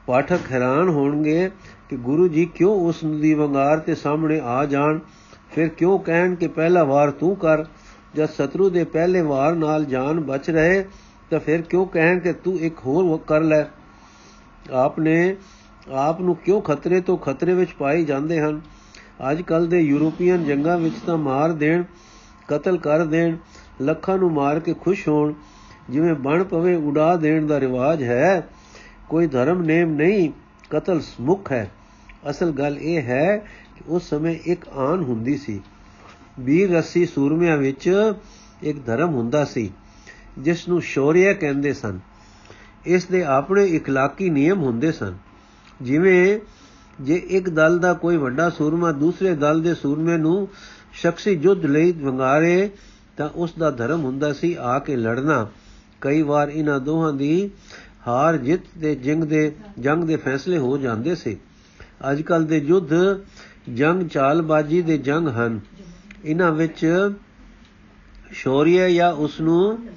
[0.05, 1.49] ਪਾਠਕ ਹੈਰਾਨ ਹੋਣਗੇ
[1.89, 4.99] ਕਿ ਗੁਰੂ ਜੀ ਕਿਉਂ ਉਸ ਦੀ ਵੰਗਾਰ ਤੇ ਸਾਹਮਣੇ ਆ ਜਾਣ,
[5.51, 7.63] ਫਿਰ ਕਿਉਂ ਕਹਿਣ ਕਿ ਪਹਿਲਾ ਵਾਰ ਤੂੰ ਕਰ?
[8.15, 10.85] ਜਦ ਸ਼ਤਰੂ ਦੇ ਪਹਿਲੇ ਵਾਰ ਨਾਲ ਜਾਨ ਬਚ ਰਹੇ,
[11.29, 13.63] ਤਾਂ ਫਿਰ ਕਿਉਂ ਕਹਿਣ ਕਿ ਤੂੰ ਇੱਕ ਹੋਰ ਕਰ ਲੈ?
[14.71, 15.35] ਆਪਨੇ
[15.91, 18.61] ਆਪ ਨੂੰ ਕਿਉਂ ਖਤਰੇ ਤੋਂ ਖਤਰੇ ਵਿੱਚ ਪਾਈ ਜਾਂਦੇ ਹਨ?
[19.31, 21.83] ਅੱਜ ਕੱਲ ਦੇ ਯੂਰੋਪੀਅਨ ਜੰਗਾਂ ਵਿੱਚ ਤਾਂ ਮਾਰ ਦੇਣ,
[22.47, 23.37] ਕਤਲ ਕਰ ਦੇਣ,
[23.81, 25.33] ਲੱਖਾਂ ਨੂੰ ਮਾਰ ਕੇ ਖੁਸ਼ ਹੋਣ,
[25.89, 28.49] ਜਿਵੇਂ ਬਣ ਪਵੇ ਉਡਾ ਦੇਣ ਦਾ ਰਿਵਾਜ ਹੈ।
[29.09, 30.31] ਕੋਈ ਧਰਮ ਨੇਮ ਨਹੀਂ,
[30.69, 31.71] ਕਤਲ ਮੁਖ ਹੈ।
[32.29, 33.37] ਅਸਲ ਗੱਲ ਇਹ ਹੈ
[33.75, 35.61] ਕਿ ਉਸ ਸਮੇਂ ਇੱਕ ਆਨ ਹੁੰਦੀ ਸੀ।
[36.39, 38.13] ਵੀਰ ਰਸੀ ਸੂਰਮਿਆਂ ਵਿੱਚ
[38.63, 39.71] ਇੱਕ ਧਰਮ ਹੁੰਦਾ ਸੀ
[40.39, 41.99] ਜਿਸ ਨੂੰ ਸ਼ੌਰਿਆ ਕਹਿੰਦੇ ਸਨ।
[42.85, 45.13] ਇਸ ਦੇ ਆਪਣੇ ਇਖਲਾਕੀ ਨਿਯਮ ਹੁੰਦੇ ਸਨ।
[45.81, 46.39] ਜਿਵੇਂ
[47.01, 50.47] ਜੇ ਇੱਕ ਦਲ ਦਾ ਕੋਈ ਵੱਡਾ ਸੂਰਮਾ ਦੂਸਰੇ ਦਲ ਦੇ ਸੂਰਮੇ ਨੂੰ
[50.93, 52.69] ਸ਼ਖਸੀ ਜੁੱਧ ਲਈ ਵੰਗਾਰੇ,
[53.17, 55.47] ਤਾਂ ਉਸ ਦਾ ਧਰਮ ਹੁੰਦਾ ਸੀ ਆ ਕੇ ਲੜਨਾ।
[56.01, 57.49] ਕਈ ਵਾਰ ਇਹਨਾਂ ਦੋਹਾਂ ਦੀ
[58.07, 61.37] ਹਾਰ ਜਿੱਤ ਦੇ ਜੰਗ ਦੇ ਜੰਗ ਦੇ ਫੈਸਲੇ ਹੋ ਜਾਂਦੇ ਸੀ।
[62.11, 62.93] ਅੱਜ ਕੱਲ ਦੇ ਯੁੱਧ
[63.73, 65.59] ਜੰਗ ਚਾਲਬਾਜ਼ੀ ਦੇ ਜੰਗ ਹਨ।
[66.25, 67.11] ਇਹਨਾਂ ਵਿੱਚ
[68.31, 69.89] ਸ਼ੌਰੀਆ ਜਾਂ ਉਸ ਨੂੰ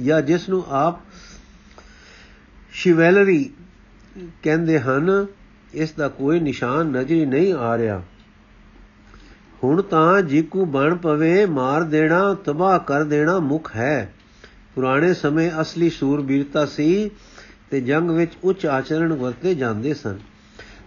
[0.00, 1.00] ਜਾਂ ਜਿਸ ਨੂੰ ਆਪ
[2.72, 3.50] ਸ਼ਿਵੈਲਰੀ
[4.42, 5.26] ਕਹਿੰਦੇ ਹਨ,
[5.74, 8.02] ਇਸ ਦਾ ਕੋਈ ਨਿਸ਼ਾਨ ਨਜ਼ਰੀ ਨਹੀਂ ਆ ਰਿਹਾ।
[9.64, 14.14] ਹੁਣ ਤਾਂ ਜੀਕੂ ਬਣ ਪਵੇ, ਮਾਰ ਦੇਣਾ, ਤਬਾਹ ਕਰ ਦੇਣਾ ਮੁਖ ਹੈ।
[14.74, 17.10] ਪੁਰਾਣੇ ਸਮੇਂ ਅਸਲੀ ਸੂਰਬੀਰਤਾ ਸੀ
[17.70, 20.18] ਤੇ ਜੰਗ ਵਿੱਚ ਉੱਚ ਆਚਰਣ ਵਰਤੇ ਜਾਂਦੇ ਸਨ।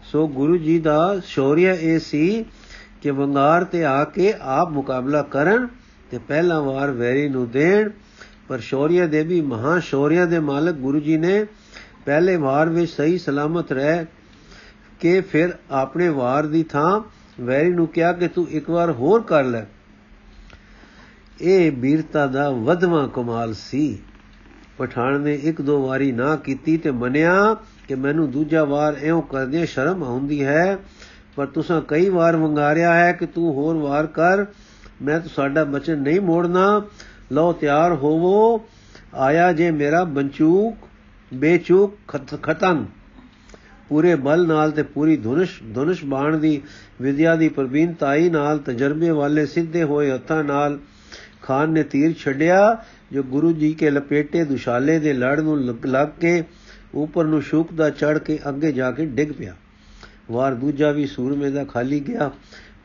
[0.03, 2.45] ਸੋ ਗੁਰੂ ਜੀ ਦਾ ਸ਼ੌਰੀਆ ਇਹ ਸੀ
[3.01, 5.67] ਕਿ ਵੰਗਾਰ ਤੇ ਆ ਕੇ ਆਪ ਮੁਕਾਬਲਾ ਕਰਨ
[6.11, 7.89] ਤੇ ਪਹਿਲਾ ਵਾਰ ਵੈਰੀ ਨੂੰ ਦੇਣ।
[8.47, 11.45] ਪਰ ਸ਼ੌਰੀਆ ਦੇ ਵੀ ਮਹਾ ਸ਼ੌਰੀਆ ਦੇ ਮਾਲਕ ਗੁਰੂ ਜੀ ਨੇ
[12.05, 14.05] ਪਹਿਲੇ ਵਾਰ ਵਿੱਚ ਸਹੀ ਸਲਾਮਤ ਰਹਿ
[14.99, 17.01] ਕੇ ਫਿਰ ਆਪਣੇ ਵਾਰ ਦੀ ਥਾਂ
[17.41, 19.65] ਵੈਰੀ ਨੂੰ ਕਿਹਾ ਕਿ ਤੂੰ ਇੱਕ ਵਾਰ ਹੋਰ ਕਰ ਲੈ।
[21.41, 23.99] ਇਹ ਬੀਰਤਾ ਦਾ ਵਧਵਾ ਕਮਾਲ ਸੀ।
[24.77, 29.65] ਪਠਾਨ ਨੇ ਇੱਕ ਦੋ ਵਾਰੀ ਨਾ ਕੀਤੀ ਤੇ ਮੰਨਿਆ ਕਿ ਮੈਨੂੰ ਦੂਜਾ ਵਾਰ ਐਉਂ ਕਰਦੇ
[29.65, 30.77] ਸ਼ਰਮ ਆਉਂਦੀ ਹੈ
[31.35, 34.45] ਪਰ ਤੁਸੀਂ ਕਈ ਵਾਰ ਵੰਗਾਰਿਆ ਹੈ ਕਿ ਤੂੰ ਹੋਰ ਵਾਰ ਕਰ,
[35.01, 36.83] ਮੈਂ ਤੁਹਾਡਾ ਬਚਨ ਨਹੀਂ ਮੋੜਨਾ।
[37.31, 38.65] ਲਓ, ਤਿਆਰ ਹੋਵੋ।
[39.13, 40.87] ਆਇਆ ਜੇ ਮੇਰਾ ਬੰਚੂਕ,
[41.33, 41.97] ਬੇਚੂਕ
[42.43, 42.85] ਖਤਨ
[43.89, 46.61] ਪੂਰੇ ਬਲ ਨਾਲ ਤੇ ਪੂਰੀ ਧੁਨਸ਼ ਧੁਨਸ਼ ਬਾਣ ਦੀ
[47.01, 50.79] ਵਿਦਿਆ ਦੀ ਪ੍ਰਵੀਨਤਾਈ ਨਾਲ ਤਜਰਬੇ ਵਾਲੇ ਸਿੱਧੇ ਹੋਏ ਹੱਥਾਂ ਨਾਲ
[51.41, 56.43] ਖਾਨ ਨੇ ਤੀਰ ਛੱਡਿਆ, ਜੋ ਗੁਰੂ ਜੀ ਕੇ ਲਪੇਟੇ ਦੁਸ਼ਾਲੇ ਦੇ ਲੜ ਨੂੰ ਲੱਗ ਕੇ
[56.95, 59.55] ਉੱਪਰ ਨੂੰ ਸ਼ੂਕ ਦਾ ਚੜ ਕੇ ਅੱਗੇ ਜਾ ਕੇ ਡਿੱਗ ਪਿਆ।
[60.31, 62.31] ਵਾਰ ਦੂਜਾ ਵੀ ਸੂਰਮੇ ਦਾ ਖਾਲੀ ਗਿਆ।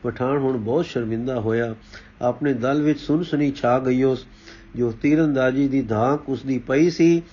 [0.03, 1.75] ਪਠਾਨ ਹੁਣ ਬਹੁਤ ਸ਼ਰਮਿੰਦਾ ਹੋਇਆ।
[2.21, 4.27] ਆਪਣੇ ਦਲ ਵਿੱਚ ਸੁਨਸਨੀ ਛਾ ਗਈ ਉਸ,
[4.75, 7.23] ਜੋ ਤੀਰੰਦਾਜ਼ੀ ਦੀ ਧਾਕ ਉਸ ਦੀ ਪਈ ਸੀ,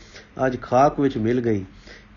[0.47, 1.65] ਅੱਜ ਖਾਕ ਵਿੱਚ ਮਿਲ ਗਈ।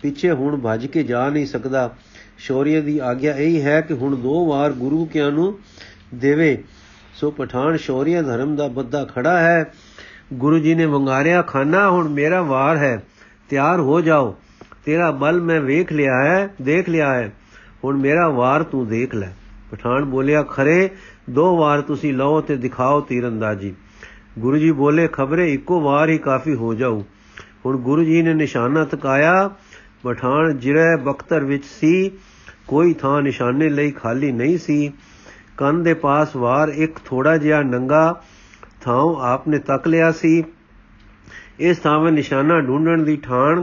[0.02, 1.94] ਪਿੱਛੇ ਹੁਣ ਭੱਜ ਕੇ ਜਾ ਨਹੀਂ ਸਕਦਾ।
[2.38, 5.58] ਸ਼ੌਰੀਏ ਦੀ ਆਗਿਆ ਇਹੀ ਹੈ ਕਿ ਹੁਣ ਦੋ ਵਾਰ ਗੁਰੂ ਕਿਆਂ ਨੂੰ
[6.14, 6.64] ਦੇਵੇ।
[7.14, 9.72] ਸੋ ਪਠਾਨ ਸ਼ੌਰੀਆ ਧਰਮ ਦਾ ਬੱਦਾ ਖੜਾ ਹੈ।
[10.34, 13.02] ਗੁਰੂ ਜੀ ਨੇ ਵੰਗਾਰਿਆ, ਖਾਨਾ, ਹੁਣ ਮੇਰਾ ਵਾਰ ਹੈ।
[13.48, 14.36] ਤਿਆਰ ਹੋ ਜਾਓ।
[14.84, 17.32] ਤੇਰਾ ਬਲ ਮੈਂ ਵੇਖ ਲਿਆ ਹੈ, ਦੇਖ ਲਿਆ ਹੈ।
[17.84, 19.28] ਹੁਣ ਮੇਰਾ ਵਾਰ ਤੂੰ ਦੇਖ ਲੈ।
[19.70, 20.90] ਪਠਾਨ ਬੋਲਿਆ, ਖਰੇ,
[21.30, 23.74] ਦੋ ਵਾਰ ਤੁਸੀਂ ਲਓ ਤੇ ਦਿਖਾਓ ਤੀਰੰਦਾਜ਼ੀ।
[24.38, 27.02] ਗੁਰੂ ਜੀ ਬੋਲੇ, ਖਬਰੇ, ਇੱਕੋ ਵਾਰ ਹੀ ਕਾਫੀ ਹੋ ਜਾਊ।
[27.66, 29.50] ਹੁਣ ਗੁਰੂ ਜੀ ਨੇ ਨਿਸ਼ਾਨਾ ਤਕਾਇਆ।
[30.02, 32.10] ਪਠਾਨ ਜਿਰੇ ਬਖਤਰ ਵਿੱਚ ਸੀ।
[32.66, 34.92] ਕੋਈ ਥਾਂ ਨਿਸ਼ਾਨੇ ਲਈ ਖਾਲੀ ਨਹੀਂ ਸੀ।
[35.56, 38.22] ਕੰਨ ਦੇ ਪਾਸ ਵਾਰ ਇੱਕ ਥੋੜਾ ਜਿਹਾ ਨੰਗਾ
[38.80, 40.44] ਥਾਂ ਆਪਨੇ ਤੱਕ ਲਿਆ ਸੀ।
[41.60, 43.62] ਇਸ ਥਾਂ ਨਿਸ਼ਾਨਾ ਢੂੰਡਣ ਦੀ ਠਾਣ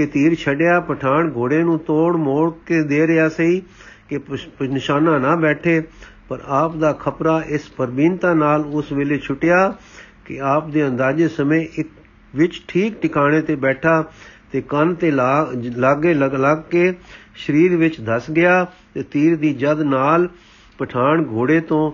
[0.00, 3.62] ਕਿ ਤੀਰ ਛੱਡਿਆ, ਪਠਾਨ ਘੋੜੇ ਨੂੰ ਤੋੜ ਮੋੜ ਕੇ ਦੇ ਰਿਹਾ ਸੀ
[4.08, 4.18] ਕਿ
[4.62, 5.82] ਨਿਸ਼ਾਨਾ ਨਾ ਬੈਠੇ,
[6.28, 9.74] ਪਰ ਆਪ ਦਾ ਖਪਰਾ ਇਸ ਪਰਬੀਨਤਾ ਨਾਲ ਉਸ ਵੇਲੇ ਛੁੱਟਿਆ
[10.26, 11.88] ਕਿ ਆਪ ਦੇ ਅੰਦਾਜ਼ੇ ਸਮੇਂ ਇੱਕ
[12.34, 14.02] ਵਿੱਚ ਠੀਕ ਟਿਕਾਣੇ ਤੇ ਬੈਠਾ
[14.52, 16.92] ਤੇ ਕੰਨ ਤੇ ਲਾਗੇ ਲਗ ਲਗ ਕੇ
[17.36, 18.64] ਸਰੀਰ ਵਿੱਚ ਧਸ ਗਿਆ
[18.94, 20.28] ਤੇ ਤੀਰ ਦੀ ਜਦ ਨਾਲ
[20.78, 21.92] ਪਠਾਨ ਘੋੜੇ ਤੋਂ,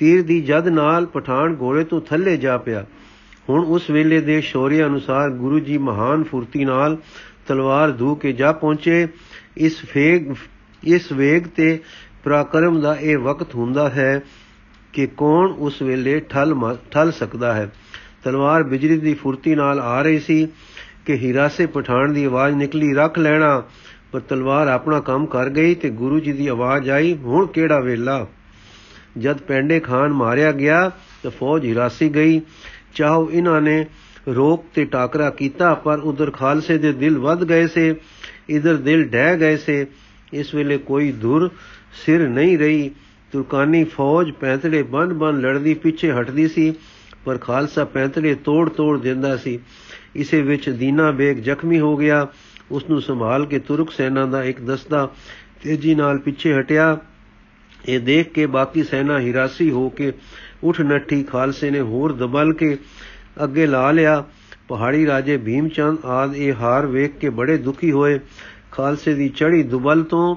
[0.00, 2.84] ਤੀਰ ਦੀ ਜਦ ਨਾਲ ਪਠਾਨ ਘੋੜੇ ਤੋਂ ਥੱਲੇ ਜਾ ਪਿਆ।
[3.48, 6.96] ਹੁਣ ਉਸ ਵੇਲੇ ਦੇ ਸ਼ੌਰਿਆ ਅਨੁਸਾਰ ਗੁਰੂ ਜੀ ਮਹਾਨ ਫੁਰਤੀ ਨਾਲ
[7.48, 9.08] ਤਲਵਾਰ ਧੂ ਕੇ ਜਾ ਪਹੁੰਚੇ।
[9.56, 10.34] ਇਸ ਵੇਗ
[10.84, 11.78] ਇਸ ਵੇਗ ਤੇ
[12.24, 14.20] ਪ੍ਰਾਕਰਮ ਦਾ ਇਹ ਵਕਤ ਹੁੰਦਾ ਹੈ
[14.92, 17.72] ਕਿ ਕੌਣ ਉਸ ਵੇਲੇ ਠਲ ਠਲ ਸਕਦਾ ਹੈ।
[18.24, 20.48] ਤਲਵਾਰ ਬਿਜਲੀ ਦੀ ਫੁਰਤੀ ਨਾਲ ਆ ਰਹੀ ਸੀ
[21.06, 23.62] ਕਿ ਹੀਰਾਸੇ ਪਠਾਨ ਦੀ ਆਵਾਜ਼ ਨਿਕਲੀ, ਰੱਖ ਲੈਣਾ।
[24.12, 28.26] ਪਰ ਤਲਵਾਰ ਆਪਣਾ ਕੰਮ ਕਰ ਗਈ ਤੇ ਗੁਰੂ ਜੀ ਦੀ ਆਵਾਜ਼ ਆਈ, ਹੁਣ ਕਿਹੜਾ ਵੇਲਾ?
[29.18, 30.90] ਜਦ ਪੈਂਡੇ ਖਾਨ ਮਾਰਿਆ ਗਿਆ
[31.22, 32.40] ਤਾਂ ਫੌਜ ਹਿਰਾਸੀ ਗਈ।
[32.94, 33.86] ਚਾਹੋ ਇਹਨਾਂ ਨੇ
[34.28, 37.94] ਰੋਕ ਤੇ ਟਾਕਰਾ ਕੀਤਾ, ਪਰ ਉਧਰ ਖਾਲਸੇ ਦੇ ਦਿਲ ਵੱਧ ਗਏ ਸੇ,
[38.48, 39.86] ਇਧਰ ਦਿਲ ਡਹਿ ਗਏ ਸੇ।
[40.32, 41.50] ਇਸ ਵੇਲੇ ਕੋਈ ਧੁਰ
[42.06, 42.90] ਸਿਰ ਨਹੀਂ ਰਹੀ।
[43.32, 46.74] ਤੁਰਕਾਨੀ ਫੌਜ ਪੈਂਤੜੇ ਬੰਨ-ਬੰਨ ਲੜਦੀ, ਪਿੱਛੇ ਹਟਦੀ ਸੀ,
[47.24, 49.58] ਪਰ ਖਾਲਸਾ ਪੈਂਤੜੇ ਤੋੜ-ਤੋੜ ਦਿੰਦਾ ਸੀ।
[50.16, 52.28] ਇਸੇ ਵਿੱਚ ਦੀਨਾ ਬੇਗ ਜ਼ਖਮੀ ਹੋ ਗਿਆ।
[52.70, 55.10] ਉਸ ਨੂੰ ਸੰਭਾਲ ਕੇ ਤੁਰਕ ਸੈਨਾ ਦਾ ਇੱਕ ਦਸਤਾ
[55.62, 56.98] ਤੇਜ਼ੀ ਨਾਲ ਪਿੱਛੇ ਹਟਿਆ।
[57.88, 60.12] ਇਹ ਦੇਖ ਕੇ ਬਾਕੀ ਸੈਨਾ ਹਿਰਾਸੀ ਹੋ ਕੇ
[60.64, 62.78] ਉਠ ਨੱਠੀ ਖਾਲਸੇ ਨੇ ਹੋਰ ਦਬਲ ਕੇ
[63.44, 64.24] ਅੱਗੇ ਲਾ ਲਿਆ।
[64.68, 68.20] ਪਹਾੜੀ ਰਾਜੇ ਭੀਮਚੰਦ ਆਦ ਇਹ ਹਾਰ ਵੇਖ ਕੇ ਬੜੇ ਦੁਖੀ ਹੋਏ।
[68.72, 70.36] ਖਾਲਸੇ ਦੀ ਚੜੀ ਦੁਬਲ ਤੋਂ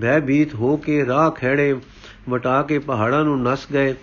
[0.00, 1.76] ਭੈਭੀਤ ਹੋ ਕੇ ਰਾਹ ਖੜੇ
[2.30, 3.94] ਵਟਾ ਕੇ ਪਹਾੜਾਂ ਨੂੰ ਨਸ ਗਏ।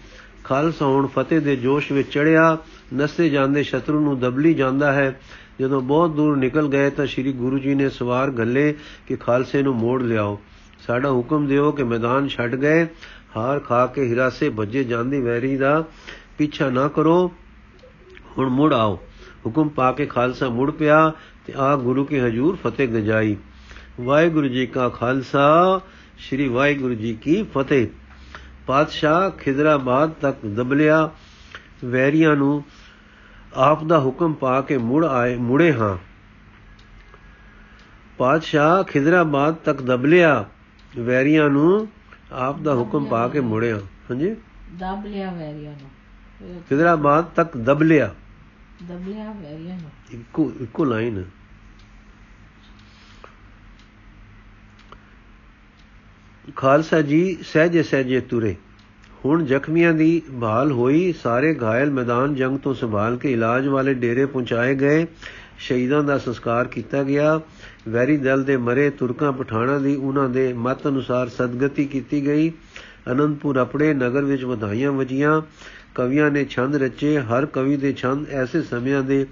[0.44, 2.58] ਖਾਲਸਾ ਹੁਣ ਫਤਿਹ ਦੇ ਜੋਸ਼ ਵਿੱਚ ਚੜਿਆ
[2.94, 5.20] ਨਸੇ ਜਾਂਦੇ ਸ਼ਤਰੂ ਨੂੰ ਦਬਲੀ ਜਾਂਦਾ ਹੈ।
[5.60, 8.76] ਜਦੋਂ ਬਹੁਤ ਦੂਰ ਨਿਕਲ ਗਏ ਤਾਂ ਸ੍ਰੀ ਗੁਰੂ ਜੀ ਨੇ ਸਵਾਰ ਗੱਲੇ
[9.08, 10.40] ਕਿ ਖਾਲਸੇ ਨੂੰ ਮੋੜ ਲਿਆਓ।
[10.88, 12.88] ਸਾਡਾ ਹੁਕਮ ਦਿਓ ਕਿ ਮੈਦਾਨ ਛੱਡ ਗਏ।
[13.36, 15.84] ਹਾਰ ਖਾ ਕੇ ਹਿਰਾਸੇ ਭੱਜੇ ਜਾਂਦੀ ਵੈਰੀ ਦਾ
[16.38, 17.32] ਪਿੱਛਾ ਨਾ ਕਰੋ।
[18.38, 19.00] ਹੁਣ ਮੁੜ ਆਓ।
[19.46, 21.14] ਹੁਕਮ ਪਾ ਕੇ ਖਾਲਸਾ ਮੁੜ ਪਿਆ
[21.46, 23.38] ਤੇ ਆ ਗੁਰੂ ਕੇ ਹਜੂਰ ਫਤਿਹ ਗਜਾਈ।
[24.02, 25.82] ਵਾਹਿਗੁਰੂ ਜੀ ਕਾ ਖਾਲਸਾ,
[26.20, 27.88] ਸ੍ਰੀ ਵਾਹਿਗੁਰੂ ਜੀ ਕੀ ਫਤਿਹ।
[28.68, 31.12] ਪਾਤਸ਼ਾਹ ਖਿਦਰਾਬਾਦ ਤੱਕ ਦਬਲਿਆ।
[31.86, 32.64] ਵੈਰੀਆਂ ਨੂੰ
[33.54, 35.98] ਆਪ ਦਾ ਹੁਕਮ ਪਾ ਕੇ ਮੁੜ ਆਏ, ਮੁੜੇ ਹਾਂ।
[38.18, 40.46] ਪਾਤਸ਼ਾਹ ਖਿਦਰਾਬਾਦ ਤੱਕ ਦਬਲਿਆ।
[41.00, 41.88] ਵੈਰੀਆਂ ਨੂੰ
[42.32, 44.36] ਆਪ ਦਾ ਹੁਕਮ ਪਾ ਕੇ ਮੁੜਿਆ ਹਾਂਜੀ?
[44.80, 48.16] ਦਬ ਲਿਆ ਵੈਰੀਆਂ ਨੂੰ। ਖਿਦਰਾਬਾਦ ਤੱਕ ਦਬਲਿਆ?
[48.90, 51.24] ਦਬਲਿਆ ਵੈਰੀਆਂ ਨੂੰ। ਇੱਕੋ ਇੱਕੋ ਲਾਈਨ।
[56.56, 58.56] ਖਾਲਸਾ ਜੀ ਸਹਜੇ ਸਹਜੇ ਤੁਰੇ।
[59.26, 64.26] ਹੁਣ ਜ਼ਖਮੀਆਂ ਦੀ ਬਹਾਲ ਹੋਈ ਸਾਰੇ ਘਾਇਲ ਮੈਦਾਨ ਜੰਗ ਤੋਂ ਸੰਭਾਲ ਕੇ ਇਲਾਜ ਵਾਲੇ ਡੇਰੇ
[64.26, 65.08] ਪਹੁੰਚਾਏ ਗਏ।
[65.60, 67.41] ਸ਼ਹੀਦਾਂ ਦਾ ਸੰਸਕਾਰ ਕੀਤਾ ਗਿਆ।
[67.89, 72.52] ਵੈਰੀ ਦਲ ਦੇ ਮਰੇ ਤੁਰਕਾਂ ਪਠਾਣਾ ਦੀ ਉਹਨਾਂ ਦੇ ਮਤ ਅਨੁਸਾਰ ਸਦਗਤੀ ਕੀਤੀ ਗਈ।
[73.12, 75.41] ਅਨੰਦਪੁਰ ਆਪਣੇ ਨਗਰ ਵਿੱਚ ਵਧਾਈਆਂ ਵਜੀਆਂ।
[75.96, 79.26] ਕਵੀਆਂ ਨੇ ਛੰਦ ਰਚੇ। ਹਰ ਕਵੀ ਦੇ ਛੰਦ ਐਸੇ ਸਮਿਆਂ ਦੇ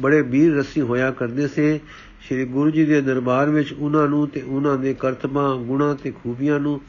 [0.00, 1.80] ਬੜੇ ਵੀਰ ਰਸੀ ਹੋਇਆ ਕਰਦੇ ਸੇ।
[2.26, 6.60] ਸ੍ਰੀ ਗੁਰੂ ਜੀ ਦੇ ਦਰਬਾਰ ਵਿੱਚ ਉਹਨਾਂ ਨੂੰ ਤੇ ਉਹਨਾਂ ਦੇ ਕਰਤਬਾਂ, ਗੁਣਾ ਤੇ ਖੂਬੀਆਂ
[6.60, 6.80] ਨੂੰ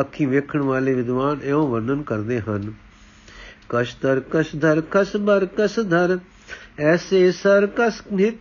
[0.00, 2.72] ਅੱਖੀ ਵੇਖਣ ਵਾਲੇ ਵਿਦਵਾਨ ਐਉਂ ਵਰਣਨ ਕਰਦੇ ਹਨ।
[3.68, 6.18] ਕਸ਼ਦਰ ਕਸ਼ਦਰ ਕਸਬਰ ਕਸਧਰ
[6.80, 8.34] ਐਸੇ ਸਰ ਕਸ ਨਿਤ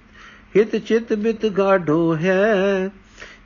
[0.58, 2.90] ਹਿਤ ਚਿਤ ਬਿਤ ਗਾਢੋ ਹੈ।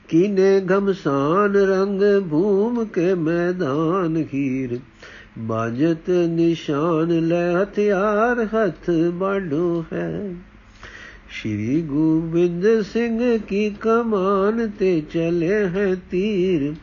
[0.08, 4.80] ਕੀਨੇ ਘਮਸਾਨ ਰੰਗ ਭੂਮ ਕੇ ਮੈਦਾਨ ਹੀਰ।
[5.38, 10.36] ਬਾਜਤ ਨਿਸ਼ਾਨ ਲੈ ਹਥਿਆਰ ਹੱਥ ਬਾਡੋ ਹੈ।
[11.30, 16.74] ਸ਼੍ਰੀ ਗੋਬਿੰਦ ਸਿੰਘ ਕੀ ਕਮਾਨ ਤੇ ਚਲੇ ਹੈ ਤੀਰ।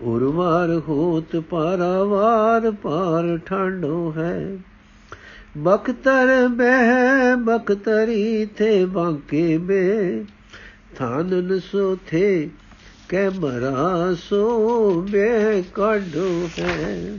[0.00, 4.58] ਉਰਵਾਰ ਹੋਤ ਪਾਰਾਵਾਰ ਪਾਰ ਠਾਂਡੋ ਹੈ।
[5.56, 10.24] ਬਖਤਰ ਬਹਿ, ਬਖਤਰੀ ਥੇ ਬਾਂਕੇ ਬੇ
[10.96, 12.50] ਥਾਨਨ ਸੋ ਥੇ
[13.08, 17.18] ਕੈ ਮਰਾ ਸੋ ਬੇ ਕਾਢੋ ਹੈ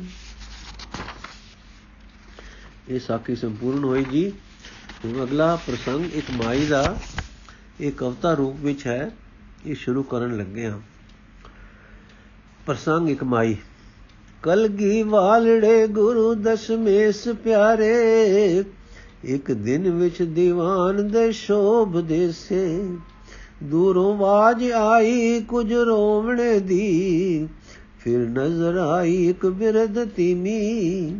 [2.89, 4.33] ਇਹ ਸਾਖੀ ਸੰਪੂਰਨ ਹੋਈ ਜੀ।
[5.05, 6.97] ਹੁਣ ਅਗਲਾ ਪ੍ਰਸੰਗ ਇੱਕ ਮਾਈ ਦਾ,
[7.81, 9.11] ਇਹ ਕਵਤਾ ਰੂਪ ਵਿੱਚ ਹੈ।
[9.65, 10.79] ਇਹ ਸ਼ੁਰੂ ਕਰਨ ਲੱਗੇ ਹਾਂ।
[12.65, 13.57] ਪ੍ਰਸੰਗ ਇੱਕ ਮਾਈ।
[14.47, 18.63] ਕਲਗੀ ਵਾਲੜੇ ਗੁਰੂ ਦਸ਼ਮੇਸ਼ ਪਿਆਰੇ,
[19.23, 22.89] ਇੱਕ ਦਿਨ ਵਿੱਚ ਦੀਵਾਨ ਦੇ ਸ਼ੋਭ ਦੇਸੇ।
[23.63, 27.47] ਦੂਰੋਂ ਆਵਾਜ਼ ਆਈ ਕੁਝ ਰੋਵਣੇ ਦੀ,
[27.99, 31.15] ਫਿਰ ਨਜ਼ਰ ਆਈ ਇੱਕ ਬਿਰਧ ਤੀਮੀ।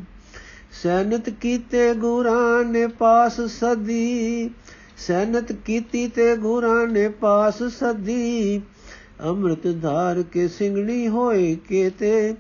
[0.84, 4.50] ਸੈਨਤ ਕੀਤੇ ਗੁਰਾਂ ਨੇ ਪਾਸ ਸਦੀ,
[4.98, 8.62] ਸੈਨਤ ਕੀਤੀ ਤੇ ਗੁਰਾਂ ਨੇ ਪਾਸ ਸਦੀ।
[9.26, 12.36] ਅੰਮ੍ਰਿਤ ਧਾਰ ਕੇ ਸਿੰਘਣੀ ਹੋਏ ਕੇ ਤੇ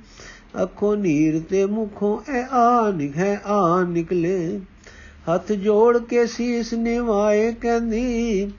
[0.63, 4.59] ਅੱਖੋਂ ਨੀਰ ਤੇ ਮੁਖੋਂ ਐ ਆ ਨਿਖੈ ਆ ਨਿਕਲੇ।
[5.33, 8.51] ਹੱਥ ਜੋੜ ਕੇ ਸੀਸ ਨਿਵਾਏ ਕਹਿੰਦੀ,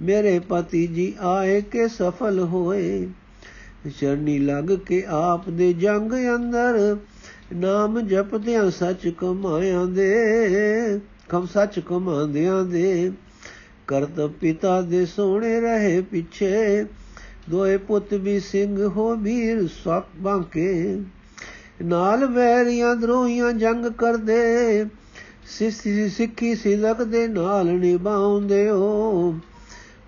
[0.00, 3.08] ਮੇਰੇ ਪਤੀ ਜੀ ਆਏ ਕੇ ਸਫਲ ਹੋਏ।
[4.00, 6.96] ਚਰਨੀ ਲੱਗ ਕੇ ਆਪ ਦੇ ਜੰਗ ਅੰਦਰ
[7.54, 10.14] ਨਾਮ ਜਪਦਿਆਂ ਸੱਚ ਕਮਾਇਆਂ ਦੇ,
[11.28, 13.12] ਕਮ ਸੱਚ ਕਮਾਉਂਦਿਆਂ ਦੇ।
[13.86, 16.84] ਕਰਤ ਪਿਤਾ ਦੇ ਸੋਹਣੇ ਰਹੇ ਪਿੱਛੇ,
[17.50, 21.00] ਦੋਏ ਪੁੱਤ ਵੀ ਸਿੰਘ ਹੋ ਵੀਰ ਸਕ ਬਾਂਕੇ।
[21.82, 24.84] ਨਾਲ ਵੈਰੀਆਂ ਦਰੋਹੀਆਂ ਜੰਗ ਕਰਦੇ
[25.46, 29.34] ਸਿੱਖੀ ਸਿੱਖੀ ਸਿਲਕ ਦੇ ਨਾਲ ਨਿਭਾਉਂਦੇ ਹੋ।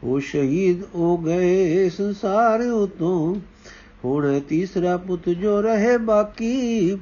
[0.05, 3.35] ਉਹ ਸ਼ਹੀਦ ਹੋ ਗਏ ਸੰਸਾਰ ਉਤੋਂ,
[4.05, 6.97] ਹੁਣ ਤੀਸਰਾ ਪੁੱਤ ਜੋ ਰਹੇ ਬਾਕੀ,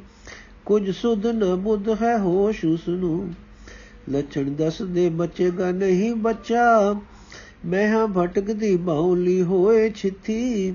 [0.66, 3.35] ਕੁਝ ਸੁਧ ਨ ਬੁੱਧ ਹੈ ਹੋਸ਼ ਉਸ ਨੂੰ
[4.11, 6.94] ਲੱਛਣ ਦੱਸਦੇ ਬਚੇਗਾ ਨਹੀਂ ਬੱਚਾ
[7.66, 10.74] ਮੈਂ ਹਾਂ ਭਟਕਦੀ ਬਾਉਲੀ ਹੋਏ ਛਿੱਥੀ।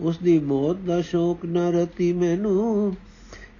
[0.00, 2.96] ਉਸ ਦੀ ਮੌਤ ਦਾ ਸ਼ੌਕ ਨਾ ਰਤੀ ਮੈਨੂੰ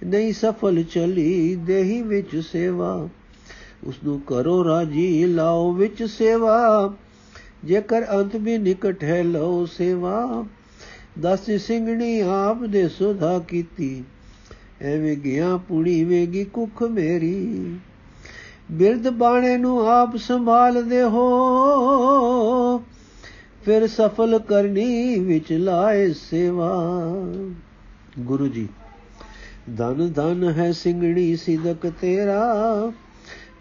[0.05, 3.09] ਨਹੀਂ ਸਫਲ ਚਲੀ, ਦੇਹੀ ਵਿੱਚ ਸੇਵਾ।
[3.83, 6.93] ਉਸ ਨੂੰ ਕਰੋ ਰਾਜੀ, ਲਾਓ ਵਿੱਚ ਸੇਵਾ।
[7.65, 10.45] ਜੇਕਰ ਅੰਤ ਵੀ ਨਿਕਟ ਹੈ, ਲਓ ਸੇਵਾ।
[11.21, 14.03] ਦਸ ਸਿੰਘਣੀ ਆਪ ਦੇ ਸੁਧਾ ਕੀਤੀ।
[14.81, 17.75] ਐਵੇਂ ਗਿਆ ਪੁਣੀ ਵੇਗੀ ਕੁਖ ਮੇਰੀ।
[18.71, 22.77] ਬਿਰਦ ਬਾਣੇ ਨੂੰ ਆਪ ਸੰਭਾਲਦੇ ਹੋ
[23.65, 26.83] ਫਿਰ ਸਫਲ ਕਰਨੀ ਵਿੱਚ ਲਾਏ ਸੇਵਾ।
[28.19, 28.67] ਗੁਰੂ ਜੀ
[29.77, 32.91] ਧਨ ਧਨ ਹੈ ਸਿੰਘਣੀ ਸਿਦਕ ਤੇਰਾ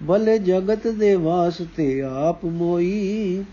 [0.09, 3.45] ਭਲੇ ਜਗਤ ਦੇ ਵਾਸਤੇ ਆਪ ਮੋਈ।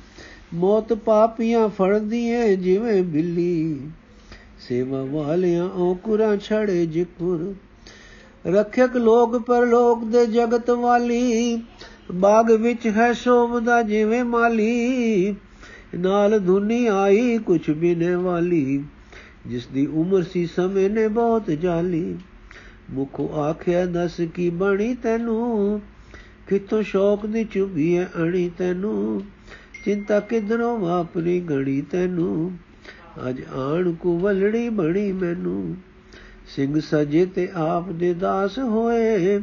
[0.54, 3.80] ਮੌਤ ਪਾਪੀਆਂ ਫੜਦੀਆਂ ਜਿਵੇਂ ਬਿੱਲੀ,
[4.68, 7.54] ਸੇਵਾ ਵਾਲਿਆਂ ਔਕੁਰਾਂ ਛੜੇ ਜਿਕੁਰ।
[8.48, 11.62] ਰੱਖਿਅਕ ਲੋਕ ਪਰਲੋਕ ਦੇ ਜਗਤ ਵਾਲੀ,
[12.14, 15.36] ਬਾਗ ਵਿੱਚ ਹੈ ਸ਼ੋਭਦਾ ਜਿਵੇਂ ਮਾਲੀ।
[15.96, 18.84] ਨਾਲ ਧੁਨੀ ਆਈ ਕੁਛ ਬਿਨੇ ਵਾਲੀ
[19.48, 22.16] ਜਿਸ ਦੀ ਉਮਰ ਸੀ ਸਮੇਂ ਨੇ ਬਹੁਤ ਜਾਲੀ।
[22.90, 25.82] ਮੁਖ ਆਖਿਆ ਦਸ ਕੀ ਬਣੀ ਤੈਨੂੰ?
[26.48, 29.24] ਕਿਤੋਂ ਸ਼ੌਕ ਦੀ ਚੁਬੀ ਐ ਅਣੀ ਤੈਨੂੰ?
[29.86, 32.58] ਚਿੰਤਾ ਕਿਧਰੋਂ ਵਾਪਰੀ ਗੜੀ ਤੈਨੂੰ?
[33.30, 35.76] ਅੱਜ ਆਣ ਕੋ ਵਲੜੀ ਬਣੀ ਮੈਨੂੰ।
[36.48, 39.40] ਸਿੰਘ ਸਜੇ ਤੇ ਆਪ ਦੇ ਦਾਸ ਹੋਏ।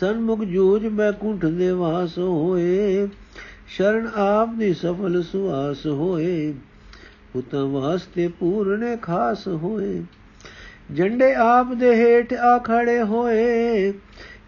[0.00, 3.08] ਸਨਮੁਖ ਜੂਜ ਬੈਕੁੰਠ ਦੇ ਵਾਸ ਹੋਏ।
[3.68, 6.54] ਸ਼ਰਨ ਆਪ ਦੀ ਸਫਲ ਸੁਆਸ ਹੋਏ।
[7.36, 10.02] ਉਤਾਂ ਵਾਸਤੇ ਪੂਰਨੇ ਖਾਸ ਹੋਏ।
[10.94, 13.92] ਜੰਡੇ ਆਪ ਦੇ ਹੇਠ ਆ ਖੜੇ ਹੋਏ।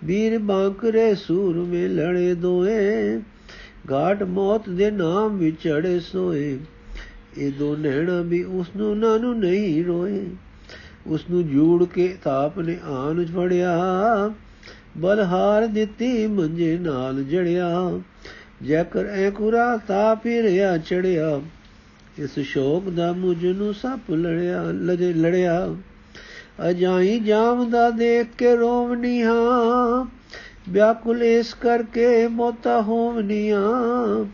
[0.05, 3.20] ਵੀਰ ਬਾਂਕਰੇ ਸੂਰ ਮੇ ਲੜੇ ਦੋਏ।
[3.92, 6.59] ਘਾਟ ਮੌਤ ਦੇ ਨਾਮ ਵਿਚੜੇ ਸੋਏ।
[7.38, 10.26] ਇਹ ਦੋ ਨੈਣਾ ਵੀ ਉਸ ਨੂੰ ਨਾਨੂ ਨਹੀਂ ਰੋਏ।
[11.07, 13.81] ਉਸ ਨੂੰ ਜੂੜ ਕੇ ਤਾਪ ਨੇ ਆਨ ਫੜਿਆ।
[14.98, 18.00] ਬਲਹਾਰ ਦਿੱਤੀ ਮੰਜੇ ਨਾਲ ਜੜਿਆ।
[18.62, 21.40] ਜੈਕਰ ਐ ਕੁਰਾ ਤਾ ਫਿਰਿਆ ਚੜਿਆ।
[22.18, 25.74] ਇਸ ਸ਼ੋਕ ਦਾ ਮੁਝ ਨੂੰ ਸੱਪ ਲੜਿਆ, ਲਜੇ ਲੜਿਆ।
[26.70, 30.04] ਅਜਾਈ ਜਾਮ ਦਾ ਦੇਖ ਕੇ ਰੋਵਨੀਆਂ
[30.68, 34.24] ਵਿਆਕੁਲ ਇਸ ਕਰਕੇ ਮੋਤਾ ਹੋਵਨੀਆਂ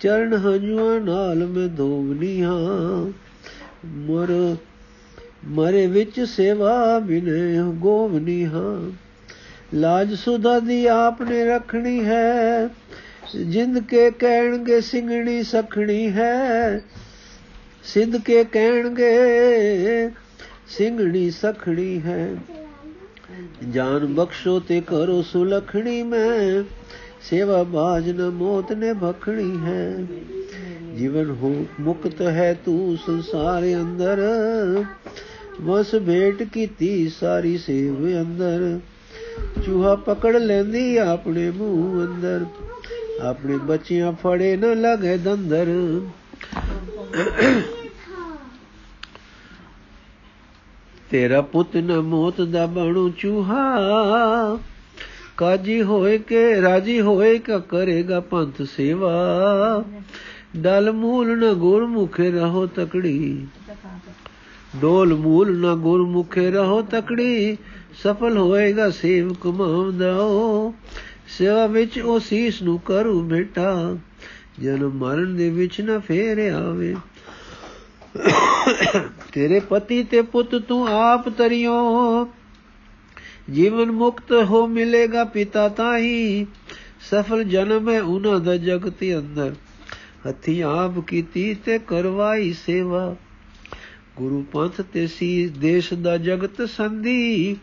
[0.00, 2.56] ਚਰਨ ਹਜੂਆਂ ਨਾਲ ਮੈਂ ਧੋਵਨੀਆਂ
[3.86, 4.56] ਮਰ,
[5.44, 8.90] ਮਰੇ ਵਿੱਚ ਸੇਵਾ ਬਿਨੇ ਗੋਵਨੀਆਂ
[9.74, 12.68] ਲਾਜ ਸੁਦਾ ਦੀ ਆਪ ਨੇ ਰੱਖਣੀ ਹੈ।
[13.44, 16.80] ਜਿੰਦ ਕੇ ਕਹਿਣਗੇ ਸਿੰਘਣੀ ਸਖਣੀ ਹੈ।
[17.84, 19.12] ਸਿੱਧ ਕੇ ਕਹਿਣਗੇ
[20.78, 22.36] ਸਿੰਘਣੀ ਸਖਣੀ ਹੈ।
[23.70, 26.62] ਜਾਨ ਬਖਸ਼ੋ ਤੇ ਕਰੋ ਸੁਲਖਣੀ ਮੈਂ।
[27.22, 30.06] ਸੇਵਾ ਬਾਜ ਨ ਮੋਤ ਨੇ ਭਖਣੀ ਹੈ।
[30.96, 34.18] ਜੀਵਨ ਹੋ ਮੁਕਤ ਹੈ ਤੂੰ ਸੰਸਾਰ ਅੰਦਰ।
[35.62, 38.80] ਵਸ ਭੇਟ ਕੀਤੀ ਸਾਰੀ ਸੇਵ ਅੰਦਰ।
[39.66, 42.44] ਚੂਹਾ ਪਕੜ ਲੈਂਦੀ ਆਪਣੇ ਮੂੰਹ ਅੰਦਰ।
[43.22, 45.66] ਆਪਣੇ ਬੱਚਿਆਂ ਫੜੇ ਨਾ ਲਗੇ ਦੰਦਰ।
[51.12, 53.78] ਤੇਰਾ ਪੁੱਤ ਨ ਮੋਤ ਦਾ ਬਣੂ ਚੂਹਾ।
[55.36, 59.12] ਕਾਜੀ ਹੋਏ ਕੇ, ਰਾਜੀ ਹੋਏ ਕਾ ਕਰੇਗਾ ਪੰਥ ਸੇਵਾ।
[60.56, 63.46] ਡਲ ਮੂਲ ਨ ਗੁਰਮੁਖੇ ਰਹੋ ਤਕੜੀ।
[64.76, 67.58] ਡੋਲ ਮੂਲ ਨ ਗੁਰਮੁਖੇ ਰਹੋ ਤਕੜੀ।
[68.02, 70.74] ਸਫਲ ਹੋਏਗਾ ਸੇਵ ਕਮਾਉਂਦਾ ਉਹ।
[71.38, 73.96] ਸੇਵਾ ਵਿੱਚ ਉਹ ਸੀਸ ਨੂੰ ਕਰੂ ਬੇਟਾ
[74.62, 76.96] ਜਨਮ ਮਰਨ ਦੇ ਵਿੱਚ ਨਾ ਫੇਰ ਆਵੇ।
[79.32, 82.28] ਤੇਰੇ ਪਤੀ ਤੇ ਪੁੱਤ ਤੂੰ ਆਪ ਤਰਿਓ।
[83.50, 86.46] ਜੀਵਨ ਮੁਕਤ ਹੋ ਮਿਲੇਗਾ ਪਿਤਾ ਤਾਹੀ।
[87.00, 89.54] ਸਫਲ ਜਨਮ ਹੈ ਉਹਨਾਂ ਦਾ ਜਗਤ ਅੰਦਰ।
[90.28, 93.16] ਹੱਥੀ ਆਪ ਕੀਤੀ ਤੇ ਕਰਵਾਈ ਸੇਵਾ।
[94.16, 97.56] ਗੁਰੂ ਪੰਥ ਤੇ ਸੀ ਦੇਸ਼ ਦਾ ਜਗਤ ਸੰਧੀ।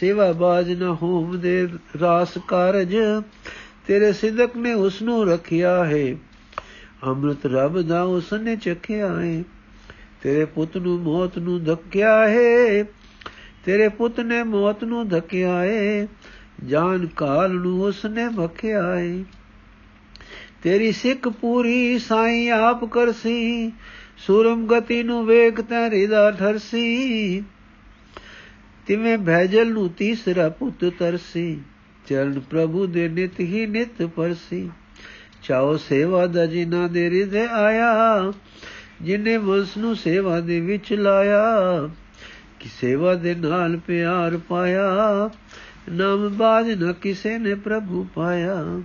[0.00, 1.68] ਸੇਵਾ ਬਾਜ ਨ ਹੋਮ ਦੇ
[2.00, 2.96] ਰਾਸ ਕਾਰਜ।
[3.86, 6.16] ਤੇਰੇ ਸਿਦਕ ਨੇ ਉਸ ਨੂੰ ਰੱਖਿਆ ਹੈ।
[7.06, 9.44] ਅੰਮ੍ਰਿਤ ਰੱਬ ਦਾ ਉਸ ਨੇ ਚਖਿਆ ਹੈ।
[10.22, 12.82] ਤੇਰੇ ਪੁੱਤ ਨੂੰ ਮੌਤ ਨੂੰ ਧੱਕਿਆ ਹੈ
[13.64, 16.06] ਤੇਰੇ ਪੁੱਤ ਨੇ ਮੌਤ ਨੂੰ ਧੱਕਿਆ ਹੈ
[16.64, 19.24] ਜਾਨ ਕਾਲ ਨੂੰ ਉਸ ਨੇ ਭਖਿਆ ਹੈ
[20.62, 23.72] ਤੇਰੀ ਸਿੱਖ ਪੂਰੀ ਸਾਈ ਆਪ ਕਰਸੀ,
[24.16, 27.42] ਸੂਰਮ ਗਤੀ ਨੂੰ ਵੇਖ ਤੈ ਰਿਦਾ ਠਰਸੀ।
[28.86, 31.60] ਤਿਵੇਂ ਭੈਜਲ ਨੂੰ ਤੀਸਰਾ ਪੁੱਤ ਤਰਸੀ,
[32.06, 34.70] ਚਰਨ ਪ੍ਰਭੂ ਦੇ ਨਿਤ ਹੀ ਨਿਤ ਪਰਸੀ।
[35.42, 38.32] ਚਾਓ ਸੇਵਾ ਦਾ ਜਿਨਾ ਦੇ ਰਿਦੇ ਆਇਆ
[39.02, 41.88] ਜਿਨੇ ਵਸ ਨੂੰ ਸੇਵਾ ਦੇ ਵਿੱਚ ਲਾਇਆ,
[42.60, 45.30] ਕਿ ਸੇਵਾ ਦੇ ਨਾਲ ਪਿਆਰ ਪਾਇਆ,
[45.92, 48.82] ਨਾਮ ਬਾਜ ਨ ਕਿਸੇ ਨੇ ਪ੍ਰਭੂ ਪਾਇਆ,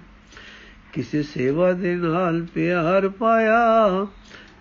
[0.93, 4.07] ਕਿਸੇ ਸੇਵਾ ਦੇ ਨਾਲ ਪਿਆਰ ਪਾਇਆ,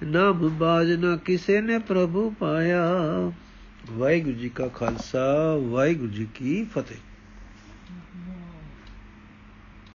[0.03, 2.93] ਨਾਮ ਬਾਜ ਨ ਕਿਸੇ ਨੇ ਪ੍ਰਭੂ ਪਾਇਆ।
[3.93, 7.14] ਵਾਹਿਗੁਰੂ ਜੀ ਕਾ ਖਾਲਸਾ, ਵਾਹਿਗੁਰੂ ਜੀ ਕੀ ਫਤਿਹ।